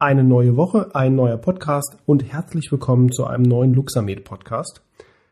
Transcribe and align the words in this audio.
Eine 0.00 0.24
neue 0.24 0.56
Woche, 0.56 0.92
ein 0.96 1.14
neuer 1.14 1.36
Podcast 1.36 1.98
und 2.04 2.24
herzlich 2.24 2.72
willkommen 2.72 3.12
zu 3.12 3.26
einem 3.26 3.44
neuen 3.44 3.72
Luxamed 3.72 4.24
Podcast. 4.24 4.82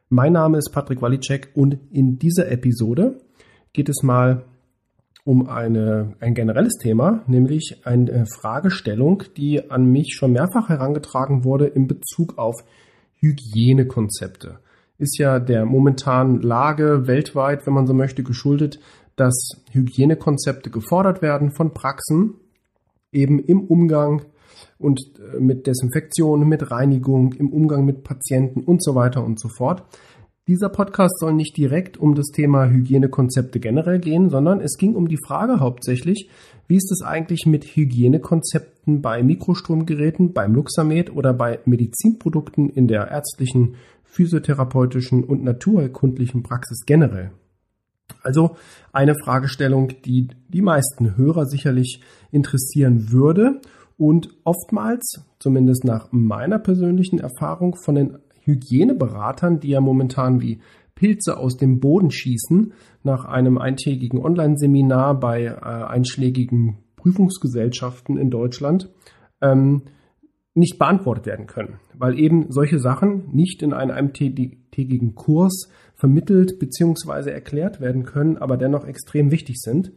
Mein 0.08 0.34
Name 0.34 0.56
ist 0.56 0.70
Patrick 0.70 1.02
Walicek 1.02 1.50
und 1.56 1.78
in 1.90 2.20
dieser 2.20 2.49
Episode 2.49 3.20
geht 3.72 3.88
es 3.88 4.04
mal 4.04 4.44
um 5.25 5.48
eine, 5.48 6.14
ein 6.20 6.34
generelles 6.34 6.78
Thema, 6.80 7.25
nämlich 7.26 7.80
eine 7.83 8.25
Fragestellung, 8.27 9.25
die 9.36 9.68
an 9.68 9.86
mich 9.86 10.14
schon 10.14 10.30
mehrfach 10.30 10.69
herangetragen 10.69 11.43
wurde 11.43 11.67
in 11.67 11.89
Bezug 11.89 12.39
auf 12.39 12.55
Hygienekonzepte. 13.17 14.61
Ist 14.97 15.19
ja 15.19 15.41
der 15.41 15.67
momentanen 15.67 16.41
Lage 16.41 17.09
weltweit, 17.09 17.67
wenn 17.67 17.75
man 17.75 17.89
so 17.89 17.95
möchte, 17.95 18.23
geschuldet, 18.23 18.79
dass 19.17 19.57
Hygienekonzepte 19.73 20.71
gefordert 20.71 21.21
werden 21.21 21.51
von 21.51 21.75
Praxen, 21.75 22.35
eben 23.11 23.41
im 23.41 23.63
Umgang 23.63 24.23
und 24.79 25.01
äh, 25.19 25.41
mit 25.41 25.67
Desinfektion, 25.67 26.48
mit 26.48 26.70
Reinigung, 26.70 27.33
im 27.33 27.53
Umgang 27.53 27.84
mit 27.84 28.05
Patienten 28.05 28.61
und 28.61 28.83
so 28.83 28.95
weiter 28.95 29.25
und 29.25 29.41
so 29.41 29.48
fort. 29.48 29.84
Dieser 30.48 30.70
Podcast 30.70 31.20
soll 31.20 31.34
nicht 31.34 31.57
direkt 31.57 31.98
um 31.98 32.16
das 32.16 32.27
Thema 32.33 32.69
Hygienekonzepte 32.69 33.61
generell 33.61 34.01
gehen, 34.01 34.29
sondern 34.29 34.61
es 34.61 34.77
ging 34.77 34.97
um 34.97 35.06
die 35.06 35.20
Frage 35.25 35.61
hauptsächlich, 35.61 36.29
wie 36.67 36.77
ist 36.77 36.91
es 36.91 37.03
eigentlich 37.03 37.47
mit 37.47 37.65
Hygienekonzepten 37.65 39.03
bei 39.03 39.23
Mikrostromgeräten, 39.23 40.33
beim 40.33 40.55
Luxamed 40.55 41.15
oder 41.15 41.33
bei 41.33 41.61
Medizinprodukten 41.65 42.70
in 42.70 42.89
der 42.89 43.09
ärztlichen, 43.09 43.77
physiotherapeutischen 44.03 45.23
und 45.23 45.45
naturheilkundlichen 45.45 46.42
Praxis 46.42 46.87
generell? 46.87 47.31
Also 48.23 48.56
eine 48.92 49.15
Fragestellung, 49.15 49.92
die 50.05 50.29
die 50.48 50.62
meisten 50.62 51.17
Hörer 51.17 51.47
sicherlich 51.47 52.01
interessieren 52.33 53.12
würde 53.12 53.61
und 53.96 54.30
oftmals, 54.45 55.23
zumindest 55.38 55.84
nach 55.84 56.09
meiner 56.10 56.59
persönlichen 56.59 57.19
Erfahrung 57.19 57.77
von 57.77 57.95
den 57.95 58.19
Hygieneberatern, 58.44 59.61
die 59.61 59.70
ja 59.70 59.80
momentan 59.80 60.41
wie 60.41 60.61
Pilze 60.94 61.36
aus 61.36 61.56
dem 61.56 61.80
Boden 61.80 62.11
schießen, 62.11 62.72
nach 63.02 63.25
einem 63.25 63.58
eintägigen 63.58 64.20
Online-Seminar 64.20 65.19
bei 65.19 65.44
äh, 65.44 65.55
einschlägigen 65.55 66.78
Prüfungsgesellschaften 66.97 68.17
in 68.17 68.30
Deutschland, 68.30 68.91
ähm, 69.41 69.83
nicht 70.55 70.78
beantwortet 70.78 71.27
werden 71.27 71.47
können, 71.47 71.80
weil 71.97 72.19
eben 72.19 72.47
solche 72.50 72.78
Sachen 72.78 73.30
nicht 73.33 73.62
in 73.62 73.72
einem 73.72 73.92
eintägigen 73.92 75.14
Kurs 75.14 75.70
vermittelt 75.95 76.58
bzw. 76.58 77.30
erklärt 77.30 77.80
werden 77.80 78.05
können, 78.05 78.36
aber 78.36 78.56
dennoch 78.56 78.86
extrem 78.86 79.30
wichtig 79.30 79.56
sind. 79.61 79.92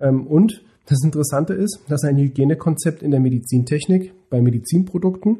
Ähm, 0.00 0.26
und 0.26 0.62
das 0.86 1.02
Interessante 1.02 1.54
ist, 1.54 1.80
dass 1.88 2.04
ein 2.04 2.16
Hygienekonzept 2.18 3.02
in 3.02 3.10
der 3.10 3.20
Medizintechnik 3.20 4.12
bei 4.30 4.42
Medizinprodukten 4.42 5.38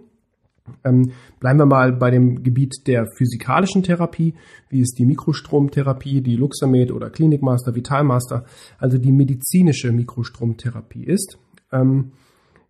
ähm, 0.83 1.13
bleiben 1.41 1.59
wir 1.59 1.67
mal 1.67 1.93
bei 1.93 2.11
dem 2.11 2.43
Gebiet 2.43 2.87
der 2.87 3.07
physikalischen 3.19 3.83
Therapie, 3.83 4.35
wie 4.71 4.81
es 4.81 4.93
die 4.93 5.05
Mikrostromtherapie, 5.05 6.23
die 6.23 6.37
Luxamed 6.37 6.91
oder 6.91 7.11
Klinikmaster, 7.11 7.75
Vitalmaster, 7.75 8.45
also 8.79 8.97
die 8.97 9.13
medizinische 9.13 9.93
Mikrostromtherapie 9.93 11.05
ist. 11.05 11.39
Ähm, 11.71 12.13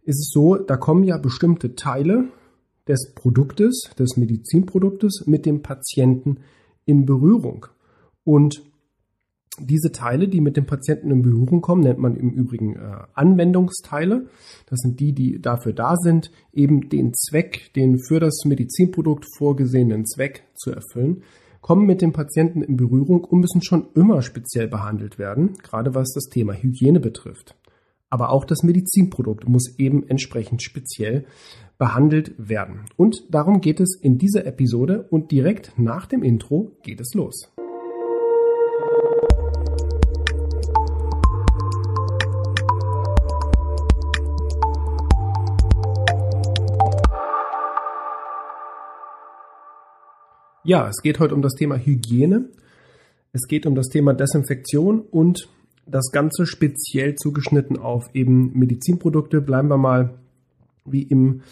ist 0.02 0.20
es 0.20 0.30
so, 0.32 0.56
da 0.56 0.76
kommen 0.76 1.04
ja 1.04 1.18
bestimmte 1.18 1.76
Teile 1.76 2.28
des 2.88 3.12
Produktes, 3.14 3.90
des 3.98 4.16
Medizinproduktes 4.16 5.24
mit 5.26 5.46
dem 5.46 5.62
Patienten 5.62 6.40
in 6.84 7.06
Berührung. 7.06 7.66
Und 8.24 8.62
diese 9.60 9.92
Teile, 9.92 10.28
die 10.28 10.40
mit 10.40 10.56
dem 10.56 10.66
Patienten 10.66 11.10
in 11.10 11.22
Berührung 11.22 11.60
kommen, 11.60 11.82
nennt 11.82 11.98
man 11.98 12.16
im 12.16 12.30
Übrigen 12.30 12.76
äh, 12.76 12.96
Anwendungsteile. 13.14 14.26
Das 14.66 14.80
sind 14.80 14.98
die, 15.00 15.12
die 15.12 15.40
dafür 15.40 15.72
da 15.72 15.96
sind, 15.96 16.30
eben 16.52 16.88
den 16.88 17.14
Zweck, 17.14 17.72
den 17.74 17.98
für 17.98 18.20
das 18.20 18.44
Medizinprodukt 18.44 19.26
vorgesehenen 19.36 20.06
Zweck 20.06 20.44
zu 20.54 20.70
erfüllen, 20.70 21.22
kommen 21.60 21.86
mit 21.86 22.02
dem 22.02 22.12
Patienten 22.12 22.62
in 22.62 22.76
Berührung 22.76 23.24
und 23.24 23.40
müssen 23.40 23.62
schon 23.62 23.86
immer 23.94 24.22
speziell 24.22 24.68
behandelt 24.68 25.18
werden, 25.18 25.54
gerade 25.62 25.94
was 25.94 26.12
das 26.12 26.24
Thema 26.24 26.52
Hygiene 26.52 27.00
betrifft. 27.00 27.56
Aber 28.10 28.30
auch 28.30 28.44
das 28.44 28.62
Medizinprodukt 28.62 29.48
muss 29.48 29.78
eben 29.78 30.06
entsprechend 30.08 30.62
speziell 30.62 31.24
behandelt 31.78 32.34
werden. 32.36 32.86
Und 32.96 33.24
darum 33.30 33.60
geht 33.60 33.80
es 33.80 33.98
in 34.00 34.18
dieser 34.18 34.46
Episode 34.46 35.06
und 35.10 35.32
direkt 35.32 35.72
nach 35.78 36.06
dem 36.06 36.22
Intro 36.22 36.76
geht 36.82 37.00
es 37.00 37.14
los. 37.14 37.50
Ja, 50.66 50.88
es 50.88 51.02
geht 51.02 51.20
heute 51.20 51.34
um 51.34 51.42
das 51.42 51.52
Thema 51.52 51.76
Hygiene. 51.76 52.48
Es 53.34 53.42
geht 53.48 53.66
um 53.66 53.74
das 53.74 53.88
Thema 53.88 54.14
Desinfektion 54.14 55.02
und 55.02 55.46
das 55.84 56.10
Ganze 56.10 56.46
speziell 56.46 57.16
zugeschnitten 57.16 57.78
auf 57.78 58.08
eben 58.14 58.58
Medizinprodukte. 58.58 59.42
Bleiben 59.42 59.68
wir 59.68 59.76
mal, 59.76 60.14
wie 60.86 61.02
im, 61.02 61.42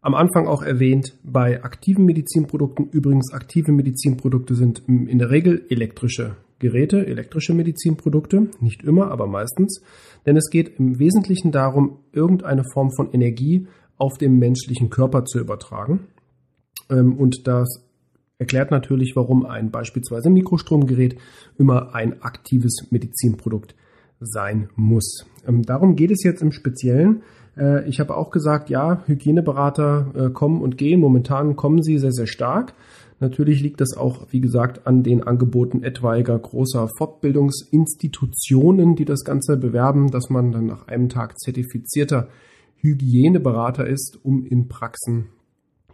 am 0.00 0.16
Anfang 0.16 0.48
auch 0.48 0.62
erwähnt, 0.62 1.16
bei 1.22 1.62
aktiven 1.62 2.04
Medizinprodukten. 2.04 2.88
Übrigens, 2.90 3.32
aktive 3.32 3.70
Medizinprodukte 3.70 4.56
sind 4.56 4.82
in 4.88 5.20
der 5.20 5.30
Regel 5.30 5.64
elektrische 5.68 6.34
Geräte, 6.58 7.06
elektrische 7.06 7.54
Medizinprodukte. 7.54 8.48
Nicht 8.58 8.82
immer, 8.82 9.12
aber 9.12 9.28
meistens. 9.28 9.82
Denn 10.26 10.36
es 10.36 10.50
geht 10.50 10.80
im 10.80 10.98
Wesentlichen 10.98 11.52
darum, 11.52 12.00
irgendeine 12.10 12.64
Form 12.72 12.90
von 12.90 13.12
Energie 13.12 13.68
auf 13.98 14.18
den 14.18 14.36
menschlichen 14.40 14.90
Körper 14.90 15.24
zu 15.24 15.38
übertragen. 15.38 16.08
Ähm, 16.90 17.16
und 17.16 17.46
das 17.46 17.87
erklärt 18.38 18.70
natürlich, 18.70 19.16
warum 19.16 19.44
ein 19.44 19.70
beispielsweise 19.70 20.30
Mikrostromgerät 20.30 21.16
immer 21.58 21.94
ein 21.94 22.22
aktives 22.22 22.86
Medizinprodukt 22.90 23.74
sein 24.20 24.68
muss. 24.76 25.26
Ähm, 25.46 25.62
darum 25.62 25.96
geht 25.96 26.10
es 26.10 26.22
jetzt 26.24 26.42
im 26.42 26.52
Speziellen. 26.52 27.22
Äh, 27.56 27.88
ich 27.88 28.00
habe 28.00 28.16
auch 28.16 28.30
gesagt, 28.30 28.70
ja, 28.70 29.02
Hygieneberater 29.06 30.12
äh, 30.14 30.30
kommen 30.30 30.62
und 30.62 30.78
gehen. 30.78 31.00
Momentan 31.00 31.56
kommen 31.56 31.82
sie 31.82 31.98
sehr, 31.98 32.12
sehr 32.12 32.28
stark. 32.28 32.74
Natürlich 33.20 33.60
liegt 33.60 33.80
das 33.80 33.96
auch, 33.96 34.28
wie 34.30 34.40
gesagt, 34.40 34.86
an 34.86 35.02
den 35.02 35.24
Angeboten 35.24 35.82
etwaiger 35.82 36.38
großer 36.38 36.88
Fortbildungsinstitutionen, 36.96 38.94
die 38.94 39.04
das 39.04 39.24
Ganze 39.24 39.56
bewerben, 39.56 40.12
dass 40.12 40.30
man 40.30 40.52
dann 40.52 40.66
nach 40.66 40.86
einem 40.86 41.08
Tag 41.08 41.36
zertifizierter 41.40 42.28
Hygieneberater 42.76 43.88
ist, 43.88 44.20
um 44.22 44.46
in 44.46 44.68
Praxen 44.68 45.26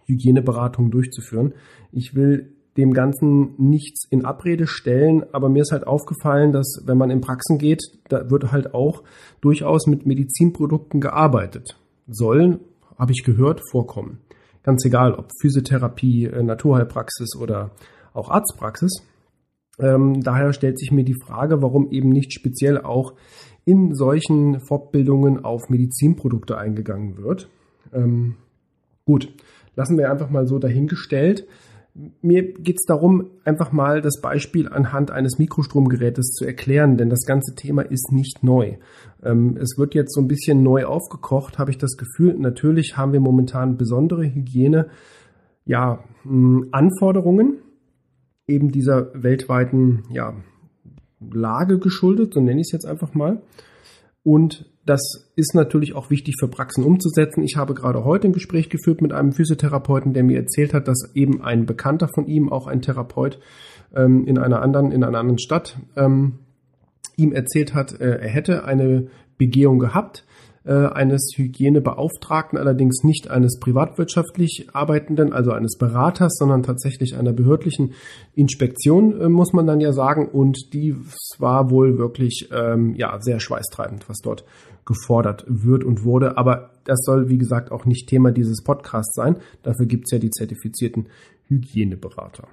Hygieneberatung 0.06 0.90
durchzuführen. 0.90 1.54
Ich 1.92 2.14
will 2.14 2.54
dem 2.76 2.92
Ganzen 2.92 3.54
nichts 3.58 4.06
in 4.10 4.24
Abrede 4.24 4.66
stellen, 4.66 5.24
aber 5.32 5.48
mir 5.48 5.62
ist 5.62 5.72
halt 5.72 5.86
aufgefallen, 5.86 6.52
dass 6.52 6.82
wenn 6.84 6.98
man 6.98 7.10
in 7.10 7.20
Praxen 7.20 7.58
geht, 7.58 7.82
da 8.08 8.30
wird 8.30 8.50
halt 8.50 8.74
auch 8.74 9.04
durchaus 9.40 9.86
mit 9.86 10.06
Medizinprodukten 10.06 11.00
gearbeitet. 11.00 11.78
Sollen, 12.06 12.60
habe 12.98 13.12
ich 13.12 13.22
gehört, 13.24 13.62
vorkommen. 13.70 14.18
Ganz 14.62 14.84
egal, 14.84 15.14
ob 15.14 15.28
Physiotherapie, 15.40 16.24
äh, 16.24 16.42
Naturheilpraxis 16.42 17.36
oder 17.36 17.70
auch 18.12 18.30
Arztpraxis. 18.30 19.02
Ähm, 19.78 20.22
daher 20.22 20.52
stellt 20.52 20.78
sich 20.78 20.90
mir 20.90 21.04
die 21.04 21.20
Frage, 21.26 21.62
warum 21.62 21.90
eben 21.90 22.08
nicht 22.08 22.32
speziell 22.32 22.80
auch 22.80 23.14
in 23.64 23.94
solchen 23.94 24.60
Fortbildungen 24.60 25.44
auf 25.44 25.68
Medizinprodukte 25.68 26.58
eingegangen 26.58 27.18
wird. 27.18 27.48
Ähm, 27.92 28.36
gut, 29.04 29.32
lassen 29.76 29.98
wir 29.98 30.10
einfach 30.10 30.30
mal 30.30 30.46
so 30.46 30.58
dahingestellt. 30.58 31.46
Mir 32.22 32.52
geht 32.54 32.76
es 32.80 32.86
darum, 32.86 33.30
einfach 33.44 33.70
mal 33.70 34.00
das 34.00 34.20
Beispiel 34.20 34.68
anhand 34.68 35.12
eines 35.12 35.38
Mikrostromgerätes 35.38 36.32
zu 36.32 36.44
erklären, 36.44 36.96
denn 36.96 37.08
das 37.08 37.24
ganze 37.24 37.54
Thema 37.54 37.82
ist 37.82 38.10
nicht 38.10 38.42
neu. 38.42 38.78
Ähm, 39.22 39.56
es 39.60 39.78
wird 39.78 39.94
jetzt 39.94 40.12
so 40.12 40.20
ein 40.20 40.26
bisschen 40.26 40.64
neu 40.64 40.86
aufgekocht, 40.86 41.58
habe 41.58 41.70
ich 41.70 41.78
das 41.78 41.96
Gefühl. 41.96 42.34
Natürlich 42.36 42.96
haben 42.96 43.12
wir 43.12 43.20
momentan 43.20 43.76
besondere 43.76 44.24
Hygiene, 44.24 44.88
ja, 45.64 46.02
Anforderungen, 46.72 47.58
eben 48.46 48.70
dieser 48.70 49.10
weltweiten, 49.14 50.02
ja, 50.10 50.34
Lage 51.32 51.78
geschuldet, 51.78 52.34
so 52.34 52.40
nenne 52.40 52.60
ich 52.60 52.66
es 52.66 52.72
jetzt 52.72 52.86
einfach 52.86 53.14
mal. 53.14 53.40
Und 54.22 54.66
das 54.86 55.32
ist 55.34 55.54
natürlich 55.54 55.94
auch 55.94 56.10
wichtig 56.10 56.34
für 56.38 56.48
Praxen 56.48 56.84
umzusetzen. 56.84 57.42
Ich 57.42 57.56
habe 57.56 57.74
gerade 57.74 58.04
heute 58.04 58.28
ein 58.28 58.32
Gespräch 58.32 58.68
geführt 58.68 59.00
mit 59.00 59.12
einem 59.12 59.32
Physiotherapeuten, 59.32 60.12
der 60.12 60.24
mir 60.24 60.38
erzählt 60.38 60.74
hat, 60.74 60.88
dass 60.88 61.10
eben 61.14 61.42
ein 61.42 61.64
Bekannter 61.64 62.08
von 62.14 62.26
ihm, 62.26 62.52
auch 62.52 62.66
ein 62.66 62.82
Therapeut 62.82 63.38
ähm, 63.94 64.26
in 64.26 64.38
einer 64.38 64.60
anderen, 64.60 64.92
in 64.92 65.02
einer 65.02 65.18
anderen 65.18 65.38
Stadt, 65.38 65.78
ähm, 65.96 66.40
ihm 67.16 67.32
erzählt 67.32 67.74
hat, 67.74 67.98
äh, 67.98 68.18
er 68.20 68.28
hätte 68.28 68.64
eine 68.64 69.08
Begehung 69.38 69.78
gehabt 69.78 70.24
äh, 70.64 70.86
eines 70.86 71.32
Hygienebeauftragten, 71.36 72.58
allerdings 72.58 73.04
nicht 73.04 73.30
eines 73.30 73.58
privatwirtschaftlich 73.58 74.68
Arbeitenden, 74.72 75.32
also 75.32 75.52
eines 75.52 75.76
Beraters, 75.76 76.36
sondern 76.38 76.62
tatsächlich 76.62 77.16
einer 77.16 77.32
behördlichen 77.32 77.92
Inspektion, 78.34 79.20
äh, 79.20 79.28
muss 79.28 79.52
man 79.52 79.66
dann 79.66 79.80
ja 79.80 79.92
sagen. 79.92 80.28
Und 80.28 80.72
die 80.72 80.96
war 81.38 81.70
wohl 81.70 81.98
wirklich 81.98 82.48
ähm, 82.52 82.94
ja 82.96 83.20
sehr 83.20 83.40
schweißtreibend, 83.40 84.08
was 84.08 84.18
dort 84.22 84.44
gefordert 84.86 85.44
wird 85.48 85.84
und 85.84 86.04
wurde. 86.04 86.36
Aber 86.38 86.70
das 86.84 87.00
soll, 87.04 87.28
wie 87.28 87.38
gesagt, 87.38 87.70
auch 87.72 87.84
nicht 87.84 88.08
Thema 88.08 88.32
dieses 88.32 88.62
Podcasts 88.62 89.14
sein. 89.14 89.36
Dafür 89.62 89.86
gibt's 89.86 90.10
ja 90.10 90.18
die 90.18 90.30
zertifizierten 90.30 91.06
Hygieneberater. 91.48 92.48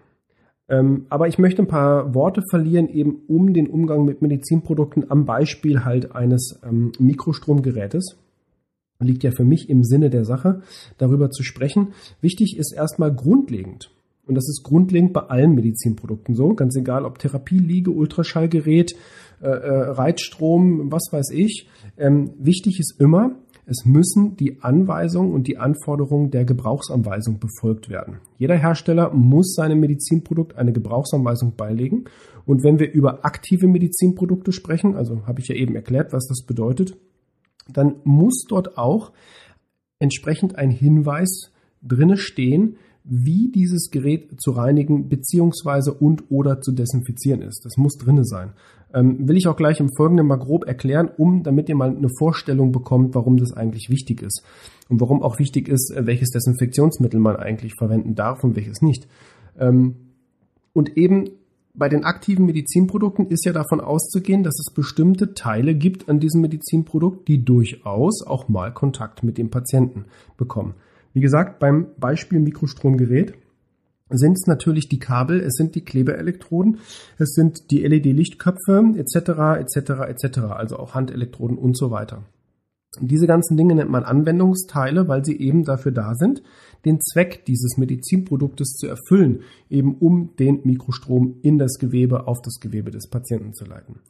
Ähm, 0.71 1.05
aber 1.09 1.27
ich 1.27 1.37
möchte 1.37 1.61
ein 1.61 1.67
paar 1.67 2.15
Worte 2.15 2.41
verlieren, 2.49 2.87
eben 2.87 3.23
um 3.27 3.53
den 3.53 3.67
Umgang 3.67 4.05
mit 4.05 4.21
Medizinprodukten 4.21 5.11
am 5.11 5.25
Beispiel 5.25 5.83
halt 5.83 6.15
eines 6.15 6.59
ähm, 6.63 6.93
Mikrostromgerätes. 6.97 8.15
Liegt 8.99 9.23
ja 9.23 9.31
für 9.31 9.43
mich 9.43 9.69
im 9.69 9.83
Sinne 9.83 10.09
der 10.09 10.23
Sache, 10.23 10.61
darüber 10.97 11.29
zu 11.29 11.43
sprechen. 11.43 11.89
Wichtig 12.21 12.55
ist 12.57 12.73
erstmal 12.73 13.13
grundlegend. 13.13 13.91
Und 14.25 14.35
das 14.35 14.47
ist 14.47 14.63
grundlegend 14.63 15.11
bei 15.11 15.21
allen 15.21 15.55
Medizinprodukten 15.55 16.35
so, 16.35 16.53
ganz 16.53 16.77
egal 16.77 17.03
ob 17.03 17.19
Therapieliege, 17.19 17.91
Ultraschallgerät, 17.91 18.93
äh, 19.41 19.47
äh, 19.47 19.89
Reitstrom, 19.89 20.91
was 20.91 21.09
weiß 21.11 21.31
ich. 21.31 21.67
Ähm, 21.97 22.31
wichtig 22.37 22.79
ist 22.79 22.95
immer, 22.99 23.35
es 23.65 23.85
müssen 23.85 24.35
die 24.35 24.61
Anweisungen 24.61 25.33
und 25.33 25.47
die 25.47 25.57
Anforderungen 25.57 26.31
der 26.31 26.45
Gebrauchsanweisung 26.45 27.39
befolgt 27.39 27.89
werden. 27.89 28.19
Jeder 28.37 28.55
Hersteller 28.55 29.13
muss 29.13 29.53
seinem 29.53 29.79
Medizinprodukt 29.79 30.57
eine 30.57 30.73
Gebrauchsanweisung 30.73 31.55
beilegen. 31.55 32.05
Und 32.45 32.63
wenn 32.63 32.79
wir 32.79 32.91
über 32.91 33.23
aktive 33.23 33.67
Medizinprodukte 33.67 34.51
sprechen, 34.51 34.95
also 34.95 35.25
habe 35.27 35.41
ich 35.41 35.47
ja 35.47 35.55
eben 35.55 35.75
erklärt, 35.75 36.11
was 36.11 36.27
das 36.27 36.43
bedeutet, 36.45 36.97
dann 37.71 37.95
muss 38.03 38.45
dort 38.47 38.77
auch 38.77 39.11
entsprechend 39.99 40.55
ein 40.55 40.71
Hinweis 40.71 41.51
drinne 41.83 42.17
stehen, 42.17 42.77
wie 43.03 43.51
dieses 43.51 43.89
Gerät 43.89 44.39
zu 44.39 44.51
reinigen 44.51 45.09
beziehungsweise 45.09 45.93
und 45.93 46.29
oder 46.29 46.61
zu 46.61 46.71
desinfizieren 46.71 47.41
ist. 47.41 47.65
Das 47.65 47.77
muss 47.77 47.97
drinne 47.97 48.25
sein. 48.25 48.53
Ähm, 48.93 49.27
will 49.27 49.37
ich 49.37 49.47
auch 49.47 49.55
gleich 49.55 49.79
im 49.79 49.89
Folgenden 49.95 50.27
mal 50.27 50.37
grob 50.37 50.65
erklären, 50.67 51.09
um 51.17 51.43
damit 51.43 51.69
ihr 51.69 51.75
mal 51.75 51.89
eine 51.89 52.09
Vorstellung 52.17 52.71
bekommt, 52.71 53.15
warum 53.15 53.37
das 53.37 53.53
eigentlich 53.53 53.89
wichtig 53.89 54.21
ist 54.21 54.43
und 54.89 54.99
warum 54.99 55.23
auch 55.23 55.39
wichtig 55.39 55.67
ist, 55.67 55.91
äh, 55.91 56.05
welches 56.05 56.29
Desinfektionsmittel 56.29 57.19
man 57.19 57.37
eigentlich 57.37 57.73
verwenden 57.77 58.15
darf 58.15 58.43
und 58.43 58.55
welches 58.55 58.81
nicht. 58.81 59.07
Ähm, 59.57 59.95
und 60.73 60.97
eben 60.97 61.29
bei 61.73 61.87
den 61.87 62.03
aktiven 62.03 62.45
Medizinprodukten 62.45 63.27
ist 63.27 63.45
ja 63.45 63.53
davon 63.53 63.79
auszugehen, 63.79 64.43
dass 64.43 64.59
es 64.59 64.73
bestimmte 64.73 65.33
Teile 65.33 65.73
gibt 65.73 66.09
an 66.09 66.19
diesem 66.19 66.41
Medizinprodukt, 66.41 67.27
die 67.27 67.45
durchaus 67.45 68.25
auch 68.25 68.49
mal 68.49 68.73
Kontakt 68.73 69.23
mit 69.23 69.37
dem 69.37 69.49
Patienten 69.49 70.05
bekommen. 70.37 70.75
Wie 71.13 71.21
gesagt, 71.21 71.59
beim 71.59 71.87
Beispiel 71.99 72.39
Mikrostromgerät 72.39 73.33
sind 74.09 74.33
es 74.33 74.47
natürlich 74.47 74.89
die 74.89 74.99
Kabel, 74.99 75.39
es 75.39 75.53
sind 75.53 75.75
die 75.75 75.83
Klebeelektroden, 75.83 76.79
es 77.17 77.33
sind 77.33 77.71
die 77.71 77.79
LED-Lichtköpfe 77.85 78.93
etc. 78.97 79.59
etc. 79.59 79.89
etc. 80.07 80.37
Also 80.51 80.77
auch 80.77 80.95
Handelektroden 80.95 81.57
und 81.57 81.77
so 81.77 81.91
weiter. 81.91 82.23
diese 82.99 83.25
ganzen 83.25 83.55
Dinge 83.55 83.73
nennt 83.73 83.89
man 83.89 84.03
Anwendungsteile, 84.03 85.07
weil 85.07 85.23
sie 85.23 85.39
eben 85.39 85.63
dafür 85.63 85.93
da 85.93 86.13
sind, 86.13 86.43
den 86.83 86.99
Zweck 86.99 87.45
dieses 87.45 87.77
Medizinproduktes 87.77 88.73
zu 88.73 88.87
erfüllen, 88.87 89.43
eben 89.69 89.95
um 89.95 90.35
den 90.37 90.59
Mikrostrom 90.65 91.37
in 91.41 91.57
das 91.57 91.77
Gewebe, 91.79 92.27
auf 92.27 92.41
das 92.41 92.59
Gewebe 92.59 92.91
des 92.91 93.09
Patienten 93.09 93.53
zu 93.53 93.63
leiten. 93.63 94.01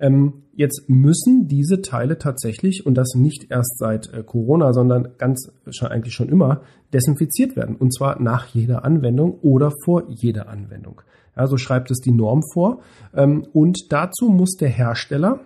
Ähm, 0.00 0.44
jetzt 0.54 0.88
müssen 0.88 1.46
diese 1.46 1.82
Teile 1.82 2.18
tatsächlich, 2.18 2.84
und 2.86 2.94
das 2.94 3.14
nicht 3.14 3.50
erst 3.50 3.78
seit 3.78 4.12
äh, 4.12 4.22
Corona, 4.22 4.72
sondern 4.72 5.08
ganz 5.18 5.52
schon, 5.70 5.88
eigentlich 5.88 6.14
schon 6.14 6.30
immer, 6.30 6.62
desinfiziert 6.92 7.54
werden. 7.54 7.76
Und 7.76 7.94
zwar 7.94 8.20
nach 8.20 8.46
jeder 8.46 8.84
Anwendung 8.84 9.38
oder 9.42 9.72
vor 9.84 10.04
jeder 10.08 10.48
Anwendung. 10.48 11.02
Ja, 11.36 11.46
so 11.46 11.58
schreibt 11.58 11.90
es 11.90 11.98
die 11.98 12.12
Norm 12.12 12.42
vor. 12.52 12.80
Ähm, 13.14 13.46
und 13.52 13.92
dazu 13.92 14.28
muss 14.30 14.56
der 14.56 14.70
Hersteller 14.70 15.40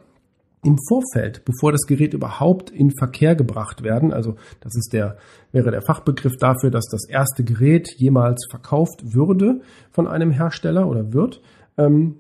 im 0.65 0.79
Vorfeld, 0.89 1.45
bevor 1.45 1.73
das 1.73 1.83
Gerät 1.87 2.15
überhaupt 2.15 2.71
in 2.71 2.91
Verkehr 2.97 3.37
gebracht 3.37 3.83
werden, 3.83 4.13
also 4.13 4.37
das 4.61 4.75
ist 4.75 4.93
der, 4.93 5.19
wäre 5.53 5.71
der 5.71 5.83
Fachbegriff 5.83 6.37
dafür, 6.39 6.71
dass 6.71 6.87
das 6.87 7.07
erste 7.07 7.45
Gerät 7.45 7.89
jemals 7.99 8.47
verkauft 8.51 9.15
würde 9.15 9.61
von 9.91 10.09
einem 10.09 10.31
Hersteller 10.31 10.89
oder 10.89 11.13
wird, 11.13 11.43
ähm, 11.77 12.17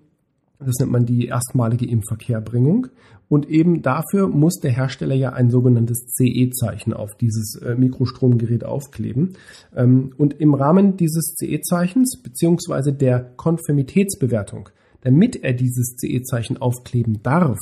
das 0.64 0.76
nennt 0.80 0.92
man 0.92 1.06
die 1.06 1.26
erstmalige 1.26 1.86
Inverkehrbringung. 1.86 2.88
Und 3.28 3.48
eben 3.48 3.82
dafür 3.82 4.28
muss 4.28 4.60
der 4.60 4.70
Hersteller 4.70 5.14
ja 5.14 5.32
ein 5.32 5.50
sogenanntes 5.50 6.06
CE-Zeichen 6.14 6.92
auf 6.92 7.16
dieses 7.16 7.56
äh, 7.62 7.74
Mikrostromgerät 7.74 8.64
aufkleben. 8.64 9.34
Ähm, 9.74 10.12
und 10.18 10.34
im 10.40 10.54
Rahmen 10.54 10.96
dieses 10.96 11.34
CE-Zeichens 11.36 12.20
beziehungsweise 12.22 12.92
der 12.92 13.20
Konformitätsbewertung, 13.36 14.68
damit 15.00 15.36
er 15.42 15.54
dieses 15.54 15.96
CE-Zeichen 15.96 16.58
aufkleben 16.58 17.22
darf, 17.22 17.58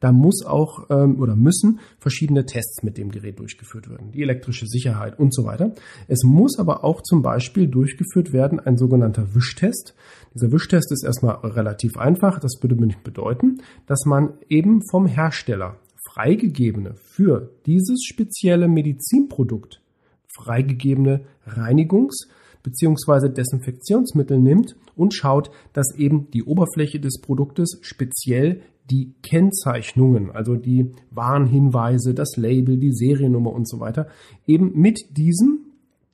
da 0.00 0.12
muss 0.12 0.44
auch 0.44 0.90
ähm, 0.90 1.20
oder 1.20 1.36
müssen 1.36 1.80
verschiedene 1.98 2.46
Tests 2.46 2.82
mit 2.82 2.98
dem 2.98 3.10
Gerät 3.10 3.38
durchgeführt 3.38 3.88
werden, 3.88 4.10
die 4.12 4.22
elektrische 4.22 4.66
Sicherheit 4.66 5.18
und 5.18 5.34
so 5.34 5.44
weiter. 5.44 5.72
Es 6.08 6.24
muss 6.24 6.58
aber 6.58 6.84
auch 6.84 7.02
zum 7.02 7.22
Beispiel 7.22 7.68
durchgeführt 7.68 8.32
werden 8.32 8.58
ein 8.58 8.76
sogenannter 8.76 9.34
Wischtest. 9.34 9.94
Dieser 10.34 10.50
Wischtest 10.52 10.90
ist 10.92 11.04
erstmal 11.04 11.36
relativ 11.36 11.96
einfach. 11.96 12.40
Das 12.40 12.54
würde 12.60 12.76
bedeuten, 13.04 13.58
dass 13.86 14.04
man 14.06 14.34
eben 14.48 14.80
vom 14.90 15.06
Hersteller 15.06 15.76
freigegebene 16.12 16.94
für 16.94 17.50
dieses 17.66 18.04
spezielle 18.04 18.68
Medizinprodukt 18.68 19.80
freigegebene 20.26 21.22
Reinigungs- 21.46 22.28
bzw. 22.62 23.28
Desinfektionsmittel 23.28 24.38
nimmt 24.38 24.76
und 24.96 25.14
schaut, 25.14 25.50
dass 25.72 25.94
eben 25.96 26.30
die 26.30 26.44
Oberfläche 26.44 27.00
des 27.00 27.20
Produktes 27.20 27.78
speziell 27.82 28.62
die 28.90 29.14
Kennzeichnungen, 29.22 30.30
also 30.30 30.56
die 30.56 30.92
Warnhinweise, 31.10 32.14
das 32.14 32.36
Label, 32.36 32.76
die 32.76 32.92
Seriennummer 32.92 33.52
und 33.52 33.68
so 33.68 33.80
weiter, 33.80 34.08
eben 34.46 34.72
mit 34.74 35.16
diesem 35.16 35.60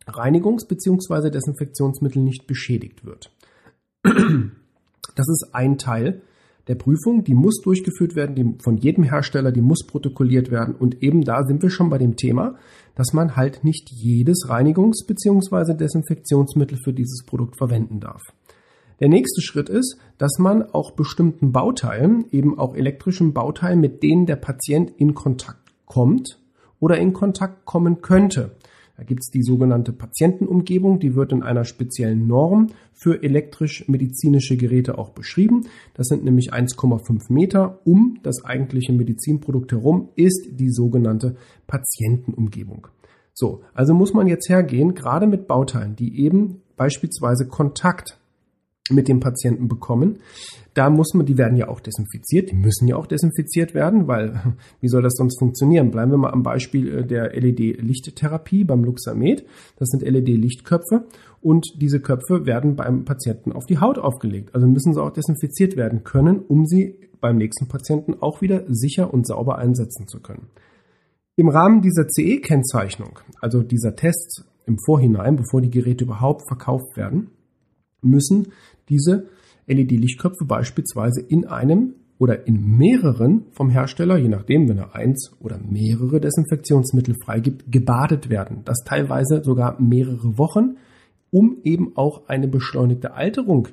Reinigungs- 0.06 0.69
bzw. 0.69 1.31
Desinfektionsmittel 1.31 2.23
nicht 2.23 2.46
beschädigt 2.46 3.05
wird. 3.05 3.32
Das 4.02 5.28
ist 5.28 5.50
ein 5.52 5.78
Teil 5.78 6.23
der 6.69 6.75
Prüfung, 6.75 7.23
die 7.23 7.34
muss 7.34 7.61
durchgeführt 7.62 8.17
werden, 8.17 8.34
die 8.34 8.62
von 8.62 8.76
jedem 8.76 9.05
Hersteller, 9.05 9.52
die 9.52 9.61
muss 9.61 9.87
protokolliert 9.87 10.50
werden. 10.50 10.75
Und 10.75 11.02
eben 11.02 11.23
da 11.23 11.44
sind 11.44 11.62
wir 11.62 11.70
schon 11.70 11.90
bei 11.90 11.99
dem 11.99 12.17
Thema, 12.17 12.56
dass 12.96 13.12
man 13.12 13.37
halt 13.37 13.62
nicht 13.62 13.90
jedes 13.93 14.49
Reinigungs- 14.49 15.06
bzw. 15.06 15.75
Desinfektionsmittel 15.75 16.78
für 16.82 16.93
dieses 16.93 17.25
Produkt 17.25 17.56
verwenden 17.56 18.00
darf. 18.00 18.23
Der 19.00 19.08
nächste 19.08 19.43
Schritt 19.43 19.69
ist, 19.69 19.98
dass 20.16 20.38
man 20.38 20.62
auch 20.62 20.93
bestimmten 20.93 21.52
Bauteilen, 21.52 22.25
eben 22.32 22.58
auch 22.58 22.75
elektrischen 22.75 23.34
Bauteilen, 23.34 23.81
mit 23.81 24.02
denen 24.02 24.25
der 24.25 24.37
Patient 24.37 24.90
in 24.96 25.14
Kontakt 25.14 25.70
kommt 25.84 26.38
oder 26.81 26.96
in 26.98 27.12
Kontakt 27.12 27.66
kommen 27.66 28.00
könnte. 28.00 28.52
Da 28.96 29.04
gibt 29.04 29.20
es 29.20 29.31
die 29.31 29.43
sogenannte 29.43 29.93
Patientenumgebung, 29.93 30.99
die 30.99 31.14
wird 31.14 31.32
in 31.32 31.42
einer 31.42 31.64
speziellen 31.64 32.26
Norm 32.26 32.68
für 32.94 33.23
elektrisch-medizinische 33.23 34.56
Geräte 34.56 34.97
auch 34.97 35.11
beschrieben. 35.11 35.66
Das 35.92 36.06
sind 36.06 36.25
nämlich 36.25 36.54
1,5 36.54 37.30
Meter 37.30 37.80
um 37.85 38.18
das 38.23 38.42
eigentliche 38.47 38.94
Medizinprodukt 38.94 39.73
herum 39.73 40.09
ist 40.16 40.49
die 40.52 40.71
sogenannte 40.71 41.37
Patientenumgebung. 41.66 42.87
So, 43.35 43.61
also 43.75 43.92
muss 43.92 44.14
man 44.14 44.28
jetzt 44.28 44.49
hergehen, 44.49 44.94
gerade 44.94 45.26
mit 45.26 45.47
Bauteilen, 45.47 45.94
die 45.94 46.18
eben 46.18 46.62
beispielsweise 46.78 47.47
Kontakt 47.47 48.18
mit 48.90 49.09
dem 49.09 49.21
Patienten 49.21 49.69
bekommen. 49.69 50.19
Da 50.75 50.90
muss 50.90 51.14
man, 51.14 51.25
die 51.25 51.38
werden 51.38 51.57
ja 51.57 51.69
auch 51.69 51.81
desinfiziert, 51.81 52.50
die 52.50 52.57
müssen 52.57 52.87
ja 52.87 52.97
auch 52.97 53.07
desinfiziert 53.07 53.75
werden, 53.75 54.07
weil 54.07 54.55
wie 54.81 54.88
soll 54.88 55.02
das 55.02 55.14
sonst 55.14 55.38
funktionieren? 55.38 55.90
Bleiben 55.90 56.11
wir 56.11 56.19
mal 56.19 56.33
am 56.33 56.43
Beispiel 56.43 56.99
äh, 56.99 57.07
der 57.07 57.33
LED-Lichttherapie 57.35 58.64
beim 58.64 58.85
Luxamed. 58.85 59.45
Das 59.78 59.88
sind 59.88 60.02
LED-Lichtköpfe 60.02 61.07
und 61.40 61.66
diese 61.81 62.00
Köpfe 62.00 62.47
werden 62.47 62.76
beim 62.76 63.05
Patienten 63.05 63.52
auf 63.52 63.66
die 63.66 63.78
Haut 63.78 63.99
aufgelegt. 63.99 64.55
Also 64.55 64.66
müssen 64.66 64.95
sie 64.95 65.02
auch 65.02 65.12
desinfiziert 65.12 65.76
werden 65.76 66.05
können, 66.05 66.40
um 66.40 66.66
sie 66.66 66.99
beim 67.21 67.37
nächsten 67.37 67.69
Patienten 67.69 68.14
auch 68.21 68.40
wieder 68.43 68.64
sicher 68.69 69.12
und 69.12 69.26
sauber 69.26 69.59
einsetzen 69.59 70.07
zu 70.07 70.21
können. 70.21 70.49
Im 71.37 71.49
Rahmen 71.49 71.83
dieser 71.83 72.07
CE-Kennzeichnung, 72.09 73.19
also 73.40 73.62
dieser 73.62 73.95
Tests 73.95 74.45
im 74.66 74.78
Vorhinein, 74.78 75.37
bevor 75.37 75.61
die 75.61 75.71
Geräte 75.71 76.05
überhaupt 76.05 76.49
verkauft 76.49 76.97
werden, 76.97 77.31
müssen 78.02 78.52
diese 78.88 79.28
LED-Lichtköpfe 79.66 80.45
beispielsweise 80.45 81.21
in 81.21 81.47
einem 81.47 81.95
oder 82.19 82.47
in 82.47 82.78
mehreren 82.78 83.47
vom 83.52 83.69
Hersteller, 83.69 84.16
je 84.16 84.28
nachdem, 84.28 84.69
wenn 84.69 84.78
er 84.78 84.95
eins 84.95 85.33
oder 85.40 85.59
mehrere 85.59 86.21
Desinfektionsmittel 86.21 87.14
freigibt, 87.23 87.71
gebadet 87.71 88.31
werden. 88.31 88.62
Das 88.64 88.78
teilweise 88.85 89.43
sogar 89.45 89.81
mehrere 89.81 90.38
Wochen, 90.38 90.76
um 91.31 91.59
eben 91.64 91.97
auch 91.97 92.28
eine 92.28 92.49
beschleunigte 92.49 93.12
Alterung 93.12 93.69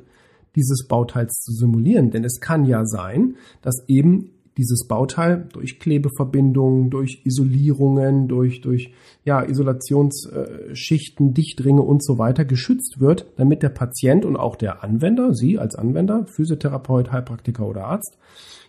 dieses 0.56 0.88
Bauteils 0.88 1.40
zu 1.40 1.54
simulieren. 1.54 2.12
Denn 2.12 2.24
es 2.26 2.40
kann 2.42 2.66
ja 2.66 2.86
sein, 2.86 3.36
dass 3.62 3.86
eben 3.88 4.32
dieses 4.58 4.88
Bauteil 4.88 5.48
durch 5.52 5.80
Klebeverbindungen, 5.80 6.90
durch 6.90 7.22
Isolierungen, 7.26 8.28
durch, 8.28 8.62
durch 8.62 8.94
ja, 9.24 9.44
Isolationsschichten, 9.44 11.34
Dichtringe 11.34 11.82
und 11.82 12.04
so 12.04 12.18
weiter 12.18 12.46
geschützt 12.46 13.00
wird, 13.00 13.26
damit 13.38 13.64
der 13.64 13.70
Patient 13.70 14.26
und 14.26 14.36
auch 14.36 14.56
der 14.56 14.84
Anwender, 14.84 15.34
Sie 15.34 15.58
als 15.58 15.76
Anwender, 15.76 16.26
Physiotherapeut, 16.28 17.12
Heilpraktiker 17.12 17.68
oder 17.68 17.86
Arzt, 17.86 18.18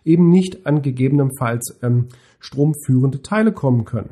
eben 0.05 0.31
nicht 0.31 0.67
an 0.67 0.83
gegebenenfalls 0.83 1.79
ähm, 1.83 2.09
stromführende 2.39 3.23
Teile 3.23 3.53
kommen 3.53 3.85
können. 3.85 4.11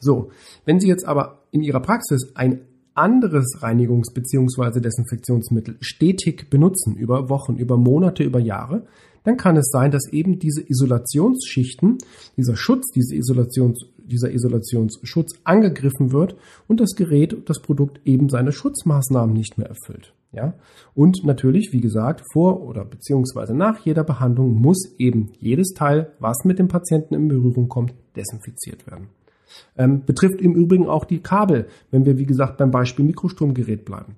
So, 0.00 0.30
wenn 0.64 0.80
Sie 0.80 0.88
jetzt 0.88 1.06
aber 1.06 1.42
in 1.50 1.62
Ihrer 1.62 1.80
Praxis 1.80 2.32
ein 2.34 2.60
anderes 2.94 3.58
Reinigungs- 3.60 4.12
bzw. 4.12 4.80
Desinfektionsmittel 4.80 5.76
stetig 5.80 6.50
benutzen, 6.50 6.96
über 6.96 7.28
Wochen, 7.28 7.56
über 7.56 7.76
Monate, 7.76 8.22
über 8.24 8.40
Jahre, 8.40 8.86
dann 9.24 9.36
kann 9.36 9.56
es 9.56 9.70
sein, 9.70 9.90
dass 9.90 10.10
eben 10.12 10.38
diese 10.38 10.62
Isolationsschichten, 10.66 11.98
dieser 12.36 12.56
Schutz, 12.56 12.90
diese 12.92 13.14
Isolations, 13.14 13.84
dieser 13.98 14.32
Isolationsschutz 14.32 15.38
angegriffen 15.44 16.12
wird 16.12 16.36
und 16.68 16.80
das 16.80 16.94
Gerät, 16.96 17.36
das 17.48 17.60
Produkt 17.60 18.00
eben 18.04 18.28
seine 18.28 18.52
Schutzmaßnahmen 18.52 19.34
nicht 19.34 19.58
mehr 19.58 19.68
erfüllt. 19.68 20.14
Ja? 20.32 20.54
Und 20.94 21.24
natürlich, 21.24 21.72
wie 21.72 21.80
gesagt, 21.80 22.22
vor 22.32 22.62
oder 22.62 22.84
beziehungsweise 22.84 23.54
nach 23.54 23.84
jeder 23.84 24.04
Behandlung 24.04 24.54
muss 24.54 24.94
eben 24.98 25.32
jedes 25.38 25.74
Teil, 25.74 26.12
was 26.18 26.44
mit 26.44 26.58
dem 26.58 26.68
Patienten 26.68 27.14
in 27.14 27.28
Berührung 27.28 27.68
kommt, 27.68 27.94
desinfiziert 28.16 28.86
werden. 28.86 29.08
Ähm, 29.76 30.04
betrifft 30.04 30.40
im 30.40 30.54
Übrigen 30.54 30.88
auch 30.88 31.04
die 31.04 31.20
Kabel, 31.20 31.66
wenn 31.90 32.06
wir, 32.06 32.18
wie 32.18 32.26
gesagt, 32.26 32.58
beim 32.58 32.70
Beispiel 32.70 33.04
Mikrostromgerät 33.04 33.84
bleiben. 33.84 34.16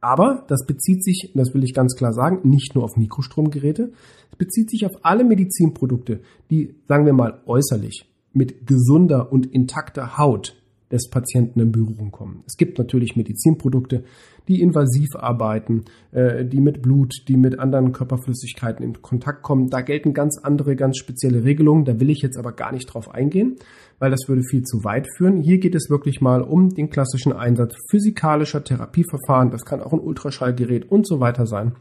Aber 0.00 0.44
das 0.48 0.66
bezieht 0.66 1.02
sich, 1.02 1.32
das 1.34 1.54
will 1.54 1.64
ich 1.64 1.74
ganz 1.74 1.96
klar 1.96 2.12
sagen, 2.12 2.48
nicht 2.48 2.74
nur 2.74 2.84
auf 2.84 2.96
Mikrostromgeräte, 2.96 3.92
es 4.30 4.36
bezieht 4.36 4.70
sich 4.70 4.86
auf 4.86 4.92
alle 5.02 5.24
Medizinprodukte, 5.24 6.20
die, 6.50 6.74
sagen 6.86 7.06
wir 7.06 7.12
mal, 7.12 7.40
äußerlich 7.46 8.08
mit 8.32 8.66
gesunder 8.66 9.32
und 9.32 9.46
intakter 9.46 10.18
Haut 10.18 10.54
des 10.90 11.10
Patienten 11.10 11.60
in 11.60 11.72
Berührung 11.72 12.12
kommen. 12.12 12.44
Es 12.46 12.56
gibt 12.56 12.78
natürlich 12.78 13.16
Medizinprodukte, 13.16 14.04
die 14.46 14.60
invasiv 14.60 15.16
arbeiten, 15.16 15.84
äh, 16.12 16.44
die 16.44 16.60
mit 16.60 16.82
Blut, 16.82 17.24
die 17.26 17.36
mit 17.36 17.58
anderen 17.58 17.92
Körperflüssigkeiten 17.92 18.84
in 18.84 19.02
Kontakt 19.02 19.42
kommen. 19.42 19.68
Da 19.68 19.80
gelten 19.80 20.14
ganz 20.14 20.38
andere, 20.38 20.76
ganz 20.76 20.98
spezielle 20.98 21.44
Regelungen. 21.44 21.84
Da 21.84 21.98
will 21.98 22.10
ich 22.10 22.22
jetzt 22.22 22.38
aber 22.38 22.52
gar 22.52 22.72
nicht 22.72 22.86
drauf 22.86 23.12
eingehen, 23.12 23.56
weil 23.98 24.10
das 24.10 24.28
würde 24.28 24.42
viel 24.42 24.62
zu 24.62 24.84
weit 24.84 25.08
führen. 25.16 25.42
Hier 25.42 25.58
geht 25.58 25.74
es 25.74 25.90
wirklich 25.90 26.20
mal 26.20 26.42
um 26.42 26.70
den 26.70 26.90
klassischen 26.90 27.32
Einsatz 27.32 27.74
physikalischer 27.90 28.62
Therapieverfahren. 28.62 29.50
Das 29.50 29.64
kann 29.64 29.82
auch 29.82 29.92
ein 29.92 30.00
Ultraschallgerät 30.00 30.90
und 30.90 31.06
so 31.06 31.18
weiter 31.18 31.46
sein, 31.46 31.72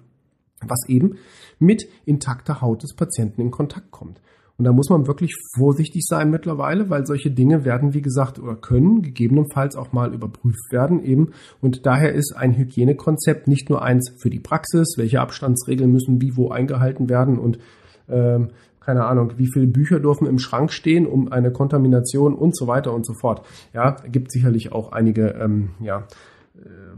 was 0.65 0.89
eben 0.89 1.17
mit 1.59 1.87
intakter 2.05 2.61
Haut 2.61 2.81
des 2.81 2.95
Patienten 2.95 3.41
in 3.41 3.51
Kontakt 3.51 3.91
kommt. 3.91 4.19
Und 4.57 4.65
da 4.65 4.71
muss 4.71 4.89
man 4.89 5.07
wirklich 5.07 5.35
vorsichtig 5.55 6.05
sein 6.05 6.29
mittlerweile, 6.29 6.89
weil 6.89 7.05
solche 7.05 7.29
Dinge 7.29 7.65
werden, 7.65 7.93
wie 7.93 8.01
gesagt, 8.01 8.39
oder 8.39 8.55
können 8.55 9.01
gegebenenfalls 9.01 9.75
auch 9.75 9.91
mal 9.91 10.13
überprüft 10.13 10.71
werden 10.71 11.03
eben. 11.03 11.31
Und 11.61 11.85
daher 11.85 12.13
ist 12.13 12.33
ein 12.37 12.55
Hygienekonzept 12.55 13.47
nicht 13.47 13.69
nur 13.69 13.81
eins 13.81 14.13
für 14.17 14.29
die 14.29 14.39
Praxis, 14.39 14.95
welche 14.97 15.19
Abstandsregeln 15.19 15.91
müssen 15.91 16.21
wie 16.21 16.37
wo 16.37 16.49
eingehalten 16.49 17.09
werden 17.09 17.37
und 17.37 17.59
ähm, 18.07 18.49
keine 18.79 19.05
Ahnung, 19.05 19.33
wie 19.37 19.49
viele 19.51 19.65
Bücher 19.65 19.99
dürfen 19.99 20.27
im 20.27 20.37
Schrank 20.37 20.71
stehen, 20.71 21.07
um 21.07 21.31
eine 21.31 21.51
Kontamination 21.51 22.35
und 22.35 22.55
so 22.55 22.67
weiter 22.67 22.93
und 22.93 23.05
so 23.05 23.13
fort. 23.13 23.41
Ja, 23.73 23.97
gibt 24.11 24.31
sicherlich 24.31 24.71
auch 24.71 24.91
einige, 24.91 25.29
ähm, 25.29 25.71
ja, 25.79 26.03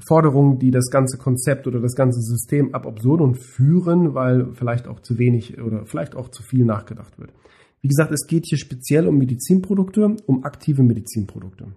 Forderungen, 0.05 0.59
die 0.59 0.71
das 0.71 0.89
ganze 0.89 1.17
Konzept 1.17 1.67
oder 1.67 1.79
das 1.79 1.95
ganze 1.95 2.21
System 2.21 2.73
ab 2.73 2.85
absurdum 2.85 3.35
führen, 3.35 4.13
weil 4.13 4.53
vielleicht 4.53 4.87
auch 4.87 4.99
zu 4.99 5.17
wenig 5.17 5.61
oder 5.61 5.85
vielleicht 5.85 6.15
auch 6.15 6.29
zu 6.29 6.43
viel 6.43 6.65
nachgedacht 6.65 7.17
wird. 7.19 7.31
Wie 7.81 7.87
gesagt, 7.87 8.11
es 8.11 8.27
geht 8.27 8.45
hier 8.45 8.57
speziell 8.57 9.07
um 9.07 9.17
Medizinprodukte, 9.17 10.15
um 10.25 10.43
aktive 10.43 10.83
Medizinprodukte. 10.83 11.67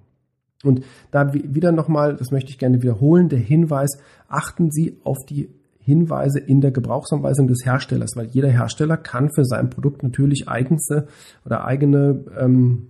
Und 0.62 0.82
da 1.10 1.32
wieder 1.32 1.72
nochmal, 1.72 2.16
das 2.16 2.30
möchte 2.30 2.50
ich 2.50 2.58
gerne 2.58 2.82
wiederholen, 2.82 3.28
der 3.28 3.38
Hinweis, 3.38 3.98
achten 4.28 4.70
Sie 4.70 4.98
auf 5.04 5.18
die 5.28 5.48
Hinweise 5.78 6.38
in 6.38 6.60
der 6.60 6.70
Gebrauchsanweisung 6.70 7.46
des 7.48 7.64
Herstellers, 7.64 8.12
weil 8.14 8.26
jeder 8.26 8.50
Hersteller 8.50 8.98
kann 8.98 9.30
für 9.34 9.44
sein 9.44 9.70
Produkt 9.70 10.02
natürlich 10.02 10.48
eigenste 10.48 11.08
oder 11.46 11.64
eigene 11.64 12.24
ähm, 12.38 12.88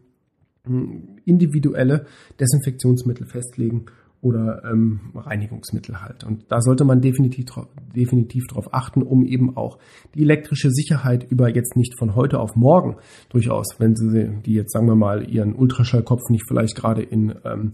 individuelle 1.25 2.07
Desinfektionsmittel 2.39 3.27
festlegen 3.27 3.87
oder 4.23 4.63
ähm, 4.65 5.01
Reinigungsmittel 5.15 6.03
halt. 6.03 6.25
Und 6.25 6.45
da 6.49 6.61
sollte 6.61 6.85
man 6.85 7.01
definitiv, 7.01 7.47
definitiv 7.95 8.47
darauf 8.49 8.75
achten, 8.75 9.03
um 9.03 9.25
eben 9.25 9.57
auch 9.57 9.79
die 10.15 10.23
elektrische 10.23 10.71
Sicherheit 10.71 11.27
über 11.31 11.49
jetzt 11.49 11.77
nicht 11.77 11.99
von 11.99 12.15
heute 12.15 12.39
auf 12.39 12.55
morgen 12.55 12.97
durchaus, 13.31 13.77
wenn 13.79 13.97
Sie 13.97 14.29
die 14.45 14.55
jetzt 14.55 14.73
sagen 14.73 14.87
wir 14.87 14.95
mal 14.95 15.29
Ihren 15.31 15.55
Ultraschallkopf 15.55 16.29
nicht 16.29 16.45
vielleicht 16.47 16.77
gerade 16.77 17.03
in 17.03 17.35
ähm, 17.45 17.71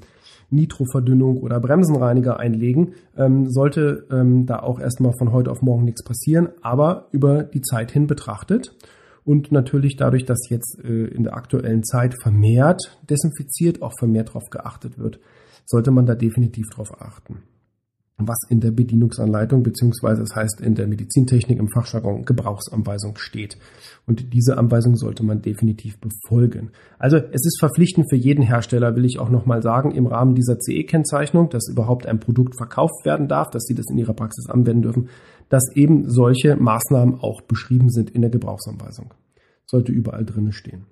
Nitroverdünnung 0.50 1.38
oder 1.38 1.58
Bremsenreiniger 1.58 2.38
einlegen, 2.38 2.94
ähm, 3.16 3.50
sollte 3.50 4.06
ähm, 4.12 4.46
da 4.46 4.60
auch 4.60 4.78
erstmal 4.78 5.12
von 5.18 5.32
heute 5.32 5.50
auf 5.50 5.62
morgen 5.62 5.84
nichts 5.84 6.04
passieren, 6.04 6.48
aber 6.62 7.08
über 7.10 7.42
die 7.42 7.62
Zeit 7.62 7.90
hin 7.90 8.06
betrachtet 8.06 8.72
und 9.24 9.50
natürlich 9.50 9.96
dadurch, 9.96 10.24
dass 10.24 10.48
jetzt 10.48 10.78
äh, 10.84 11.06
in 11.06 11.24
der 11.24 11.34
aktuellen 11.34 11.82
Zeit 11.82 12.14
vermehrt 12.22 12.96
desinfiziert, 13.10 13.82
auch 13.82 13.92
vermehrt 13.98 14.28
darauf 14.28 14.48
geachtet 14.50 14.98
wird, 14.98 15.18
sollte 15.66 15.90
man 15.90 16.06
da 16.06 16.14
definitiv 16.14 16.70
darauf 16.70 17.00
achten. 17.00 17.42
Was 18.18 18.38
in 18.48 18.60
der 18.60 18.70
Bedienungsanleitung 18.70 19.62
beziehungsweise 19.62 20.22
es 20.22 20.34
heißt 20.34 20.62
in 20.62 20.74
der 20.74 20.86
Medizintechnik 20.86 21.58
im 21.58 21.68
Fachjargon 21.68 22.24
Gebrauchsanweisung 22.24 23.18
steht. 23.18 23.58
Und 24.06 24.32
diese 24.32 24.56
Anweisung 24.56 24.96
sollte 24.96 25.22
man 25.22 25.42
definitiv 25.42 25.98
befolgen. 26.00 26.70
Also 26.98 27.18
es 27.18 27.44
ist 27.44 27.58
verpflichtend 27.60 28.06
für 28.08 28.16
jeden 28.16 28.40
Hersteller, 28.40 28.96
will 28.96 29.04
ich 29.04 29.18
auch 29.18 29.28
nochmal 29.28 29.60
sagen, 29.60 29.90
im 29.90 30.06
Rahmen 30.06 30.34
dieser 30.34 30.58
CE-Kennzeichnung, 30.58 31.50
dass 31.50 31.68
überhaupt 31.68 32.06
ein 32.06 32.18
Produkt 32.18 32.56
verkauft 32.56 33.04
werden 33.04 33.28
darf, 33.28 33.50
dass 33.50 33.64
sie 33.64 33.74
das 33.74 33.84
in 33.90 33.98
ihrer 33.98 34.14
Praxis 34.14 34.48
anwenden 34.48 34.82
dürfen, 34.82 35.08
dass 35.50 35.70
eben 35.74 36.08
solche 36.08 36.56
Maßnahmen 36.56 37.16
auch 37.20 37.42
beschrieben 37.42 37.90
sind 37.90 38.08
in 38.10 38.22
der 38.22 38.30
Gebrauchsanweisung. 38.30 39.12
Sollte 39.66 39.92
überall 39.92 40.24
drinnen 40.24 40.52
stehen. 40.52 40.86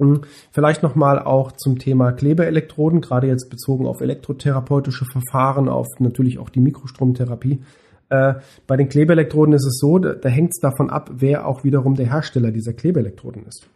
Hm, 0.00 0.22
vielleicht 0.50 0.82
nochmal 0.82 1.18
auch 1.18 1.52
zum 1.52 1.78
Thema 1.78 2.12
Klebeelektroden, 2.12 3.02
gerade 3.02 3.26
jetzt 3.26 3.50
bezogen 3.50 3.86
auf 3.86 4.00
elektrotherapeutische 4.00 5.04
Verfahren, 5.04 5.68
auf 5.68 5.86
natürlich 5.98 6.38
auch 6.38 6.48
die 6.48 6.60
Mikrostromtherapie. 6.60 7.60
Äh, 8.08 8.34
bei 8.66 8.78
den 8.78 8.88
Klebeelektroden 8.88 9.52
ist 9.54 9.66
es 9.66 9.78
so, 9.78 9.98
da, 9.98 10.14
da 10.14 10.28
hängt 10.30 10.52
es 10.52 10.60
davon 10.60 10.88
ab, 10.88 11.10
wer 11.14 11.46
auch 11.46 11.64
wiederum 11.64 11.96
der 11.96 12.10
Hersteller 12.10 12.50
dieser 12.50 12.72
Klebeelektroden 12.72 13.44
ist. 13.46 13.68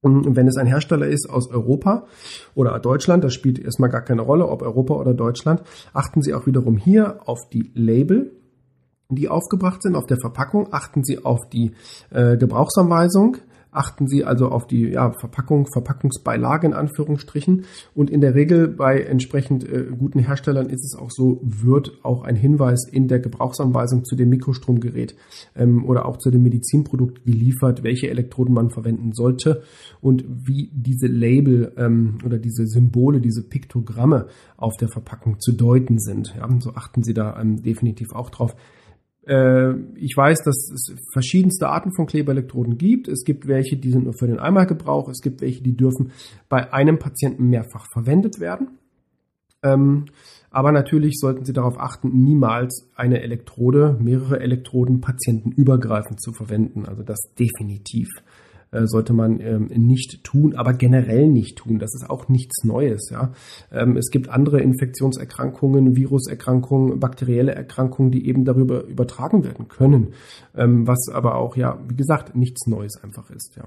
Und 0.00 0.36
wenn 0.36 0.46
es 0.46 0.56
ein 0.56 0.68
Hersteller 0.68 1.08
ist 1.08 1.28
aus 1.28 1.50
Europa 1.50 2.06
oder 2.54 2.78
Deutschland, 2.78 3.24
das 3.24 3.34
spielt 3.34 3.58
erstmal 3.58 3.90
gar 3.90 4.02
keine 4.02 4.22
Rolle, 4.22 4.46
ob 4.46 4.62
Europa 4.62 4.94
oder 4.94 5.12
Deutschland, 5.12 5.62
achten 5.92 6.22
Sie 6.22 6.34
auch 6.34 6.46
wiederum 6.46 6.76
hier 6.76 7.18
auf 7.26 7.48
die 7.52 7.72
Label, 7.74 8.30
die 9.08 9.28
aufgebracht 9.28 9.82
sind, 9.82 9.96
auf 9.96 10.06
der 10.06 10.18
Verpackung, 10.20 10.68
achten 10.70 11.02
Sie 11.02 11.24
auf 11.24 11.40
die 11.52 11.72
äh, 12.10 12.36
Gebrauchsanweisung, 12.36 13.38
achten 13.70 14.08
Sie 14.08 14.24
also 14.24 14.48
auf 14.48 14.66
die 14.66 14.88
ja, 14.88 15.12
Verpackung, 15.12 15.66
Verpackungsbeilage 15.72 16.66
in 16.66 16.74
Anführungsstrichen. 16.74 17.64
Und 17.94 18.10
in 18.10 18.20
der 18.20 18.34
Regel 18.34 18.68
bei 18.68 19.00
entsprechend 19.00 19.68
äh, 19.68 19.86
guten 19.96 20.20
Herstellern 20.20 20.68
ist 20.68 20.84
es 20.84 20.96
auch 20.98 21.10
so, 21.10 21.40
wird 21.42 21.92
auch 22.02 22.22
ein 22.22 22.36
Hinweis 22.36 22.88
in 22.90 23.08
der 23.08 23.20
Gebrauchsanweisung 23.20 24.04
zu 24.04 24.16
dem 24.16 24.30
Mikrostromgerät 24.30 25.16
ähm, 25.54 25.84
oder 25.84 26.06
auch 26.06 26.16
zu 26.16 26.30
dem 26.30 26.42
Medizinprodukt 26.42 27.24
geliefert, 27.24 27.82
welche 27.82 28.08
Elektroden 28.08 28.54
man 28.54 28.70
verwenden 28.70 29.12
sollte 29.12 29.62
und 30.00 30.24
wie 30.28 30.70
diese 30.72 31.06
Label 31.06 31.72
ähm, 31.76 32.18
oder 32.24 32.38
diese 32.38 32.66
Symbole, 32.66 33.20
diese 33.20 33.42
Piktogramme 33.42 34.26
auf 34.56 34.76
der 34.76 34.88
Verpackung 34.88 35.40
zu 35.40 35.52
deuten 35.52 35.98
sind. 35.98 36.34
Ja, 36.36 36.48
so 36.60 36.74
achten 36.74 37.02
Sie 37.02 37.14
da 37.14 37.38
ähm, 37.40 37.62
definitiv 37.62 38.12
auch 38.12 38.30
drauf. 38.30 38.56
Äh, 39.28 39.74
ich 39.96 40.16
weiß, 40.16 40.38
dass 40.44 40.70
es 40.72 40.94
verschiedenste 41.12 41.68
Arten 41.68 41.92
von 41.94 42.06
Klebeelektroden 42.06 42.78
gibt. 42.78 43.08
Es 43.08 43.24
gibt 43.24 43.46
welche, 43.46 43.76
die 43.76 43.90
sind 43.90 44.04
nur 44.04 44.14
für 44.14 44.26
den 44.26 44.38
Einmalgebrauch. 44.38 45.08
Es 45.08 45.20
gibt 45.20 45.42
welche, 45.42 45.62
die 45.62 45.76
dürfen 45.76 46.12
bei 46.48 46.72
einem 46.72 46.98
Patienten 46.98 47.48
mehrfach 47.48 47.86
verwendet 47.92 48.40
werden. 48.40 48.78
Ähm, 49.62 50.06
aber 50.50 50.72
natürlich 50.72 51.18
sollten 51.18 51.44
Sie 51.44 51.52
darauf 51.52 51.78
achten, 51.78 52.08
niemals 52.08 52.88
eine 52.96 53.20
Elektrode, 53.20 53.98
mehrere 54.00 54.40
Elektroden 54.40 55.00
patientenübergreifend 55.00 56.22
zu 56.22 56.32
verwenden. 56.32 56.86
Also 56.86 57.02
das 57.02 57.18
definitiv. 57.38 58.08
Äh, 58.70 58.86
sollte 58.86 59.14
man 59.14 59.40
ähm, 59.40 59.70
nicht 59.74 60.22
tun, 60.24 60.54
aber 60.54 60.74
generell 60.74 61.28
nicht 61.28 61.56
tun. 61.56 61.78
Das 61.78 61.94
ist 61.94 62.10
auch 62.10 62.28
nichts 62.28 62.64
Neues. 62.64 63.08
Ja, 63.10 63.32
ähm, 63.72 63.96
es 63.96 64.10
gibt 64.10 64.28
andere 64.28 64.60
Infektionserkrankungen, 64.60 65.96
Viruserkrankungen, 65.96 67.00
bakterielle 67.00 67.54
Erkrankungen, 67.54 68.10
die 68.10 68.26
eben 68.28 68.44
darüber 68.44 68.84
übertragen 68.84 69.42
werden 69.42 69.68
können, 69.68 70.08
ähm, 70.54 70.86
was 70.86 71.08
aber 71.10 71.36
auch 71.36 71.56
ja, 71.56 71.78
wie 71.88 71.96
gesagt, 71.96 72.36
nichts 72.36 72.66
Neues 72.66 73.02
einfach 73.02 73.30
ist. 73.30 73.56
Ja. 73.56 73.64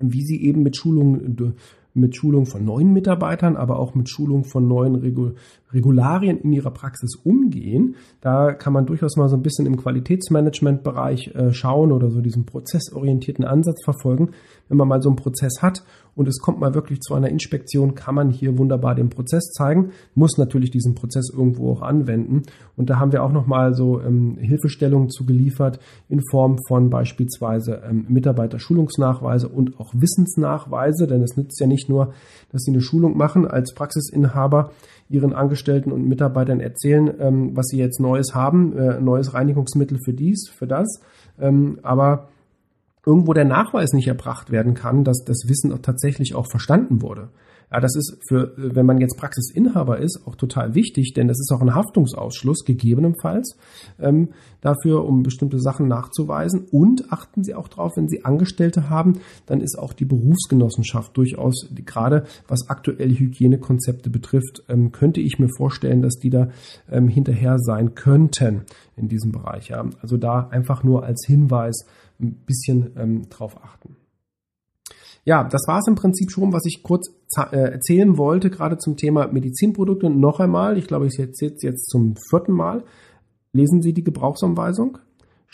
wie 0.00 0.22
Sie 0.22 0.42
eben 0.42 0.62
mit 0.62 0.76
Schulungen 0.76 1.54
mit 1.94 2.16
Schulung 2.16 2.44
von 2.46 2.64
neuen 2.64 2.92
Mitarbeitern, 2.92 3.56
aber 3.56 3.78
auch 3.78 3.94
mit 3.94 4.10
Schulung 4.10 4.44
von 4.44 4.66
neuen 4.66 4.96
Regularien 5.74 6.38
in 6.38 6.52
ihrer 6.52 6.70
Praxis 6.70 7.16
umgehen. 7.16 7.96
Da 8.20 8.52
kann 8.52 8.72
man 8.72 8.86
durchaus 8.86 9.16
mal 9.16 9.28
so 9.28 9.36
ein 9.36 9.42
bisschen 9.42 9.66
im 9.66 9.76
Qualitätsmanagement-Bereich 9.76 11.34
äh, 11.34 11.52
schauen 11.52 11.92
oder 11.92 12.10
so 12.10 12.20
diesen 12.20 12.46
prozessorientierten 12.46 13.44
Ansatz 13.44 13.84
verfolgen. 13.84 14.30
Wenn 14.68 14.78
man 14.78 14.88
mal 14.88 15.02
so 15.02 15.10
einen 15.10 15.16
Prozess 15.16 15.60
hat 15.60 15.84
und 16.14 16.28
es 16.28 16.38
kommt 16.38 16.60
mal 16.60 16.74
wirklich 16.74 17.00
zu 17.00 17.14
einer 17.14 17.28
Inspektion, 17.28 17.94
kann 17.94 18.14
man 18.14 18.30
hier 18.30 18.56
wunderbar 18.56 18.94
den 18.94 19.10
Prozess 19.10 19.50
zeigen, 19.50 19.90
muss 20.14 20.38
natürlich 20.38 20.70
diesen 20.70 20.94
Prozess 20.94 21.30
irgendwo 21.30 21.72
auch 21.72 21.82
anwenden. 21.82 22.42
Und 22.76 22.88
da 22.88 22.98
haben 22.98 23.12
wir 23.12 23.22
auch 23.22 23.32
nochmal 23.32 23.74
so 23.74 24.00
ähm, 24.00 24.36
Hilfestellungen 24.38 25.10
zu 25.10 25.26
geliefert 25.26 25.80
in 26.08 26.20
Form 26.30 26.58
von 26.68 26.88
beispielsweise 26.88 27.82
ähm, 27.88 28.06
Mitarbeiterschulungsnachweise 28.08 29.48
und 29.48 29.78
auch 29.80 29.92
Wissensnachweise, 29.94 31.06
denn 31.06 31.22
es 31.22 31.36
nützt 31.36 31.60
ja 31.60 31.66
nicht 31.66 31.88
nur, 31.88 32.12
dass 32.52 32.62
sie 32.62 32.70
eine 32.70 32.80
Schulung 32.80 33.16
machen 33.16 33.46
als 33.46 33.74
Praxisinhaber, 33.74 34.70
ihren 35.14 35.32
Angestellten 35.32 35.92
und 35.92 36.06
Mitarbeitern 36.08 36.60
erzählen, 36.60 37.12
ähm, 37.18 37.56
was 37.56 37.66
sie 37.68 37.78
jetzt 37.78 38.00
Neues 38.00 38.34
haben, 38.34 38.76
äh, 38.76 39.00
neues 39.00 39.32
Reinigungsmittel 39.34 39.98
für 40.04 40.12
dies, 40.12 40.48
für 40.48 40.66
das, 40.66 41.00
ähm, 41.40 41.78
aber 41.82 42.28
irgendwo 43.06 43.32
der 43.32 43.44
Nachweis 43.44 43.92
nicht 43.92 44.08
erbracht 44.08 44.50
werden 44.50 44.74
kann, 44.74 45.04
dass 45.04 45.24
das 45.24 45.44
Wissen 45.46 45.70
tatsächlich 45.82 46.34
auch 46.34 46.50
verstanden 46.50 47.02
wurde. 47.02 47.28
Ja, 47.74 47.80
das 47.80 47.96
ist 47.96 48.18
für, 48.28 48.52
wenn 48.56 48.86
man 48.86 49.00
jetzt 49.00 49.18
Praxisinhaber 49.18 49.98
ist, 49.98 50.28
auch 50.28 50.36
total 50.36 50.76
wichtig, 50.76 51.12
denn 51.12 51.26
das 51.26 51.40
ist 51.40 51.50
auch 51.52 51.60
ein 51.60 51.74
Haftungsausschluss 51.74 52.64
gegebenenfalls 52.64 53.56
ähm, 53.98 54.28
dafür, 54.60 55.04
um 55.04 55.24
bestimmte 55.24 55.58
Sachen 55.58 55.88
nachzuweisen. 55.88 56.68
Und 56.70 57.12
achten 57.12 57.42
Sie 57.42 57.52
auch 57.52 57.66
darauf, 57.66 57.96
wenn 57.96 58.06
Sie 58.06 58.24
Angestellte 58.24 58.90
haben, 58.90 59.18
dann 59.46 59.60
ist 59.60 59.76
auch 59.76 59.92
die 59.92 60.04
Berufsgenossenschaft 60.04 61.16
durchaus, 61.16 61.68
gerade 61.84 62.26
was 62.46 62.68
aktuelle 62.68 63.18
Hygienekonzepte 63.18 64.08
betrifft, 64.08 64.62
ähm, 64.68 64.92
könnte 64.92 65.20
ich 65.20 65.40
mir 65.40 65.48
vorstellen, 65.48 66.00
dass 66.00 66.14
die 66.14 66.30
da 66.30 66.50
ähm, 66.88 67.08
hinterher 67.08 67.58
sein 67.58 67.96
könnten 67.96 68.66
in 68.94 69.08
diesem 69.08 69.32
Bereich. 69.32 69.70
Ja. 69.70 69.84
Also 70.00 70.16
da 70.16 70.46
einfach 70.46 70.84
nur 70.84 71.02
als 71.02 71.26
Hinweis 71.26 71.86
ein 72.20 72.36
bisschen 72.46 72.92
ähm, 72.96 73.28
drauf 73.30 73.56
achten. 73.64 73.96
Ja, 75.24 75.44
das 75.44 75.62
war 75.66 75.78
es 75.78 75.88
im 75.88 75.94
Prinzip 75.94 76.30
schon, 76.30 76.52
was 76.52 76.66
ich 76.66 76.82
kurz 76.82 77.08
äh, 77.36 77.56
erzählen 77.56 78.18
wollte, 78.18 78.50
gerade 78.50 78.78
zum 78.78 78.96
Thema 78.96 79.28
Medizinprodukte. 79.28 80.10
Noch 80.10 80.38
einmal, 80.38 80.76
ich 80.76 80.86
glaube, 80.86 81.06
ich 81.06 81.18
erzähle 81.18 81.54
es 81.54 81.62
jetzt 81.62 81.88
zum 81.88 82.14
vierten 82.30 82.52
Mal. 82.52 82.84
Lesen 83.52 83.80
Sie 83.80 83.94
die 83.94 84.04
Gebrauchsanweisung. 84.04 84.98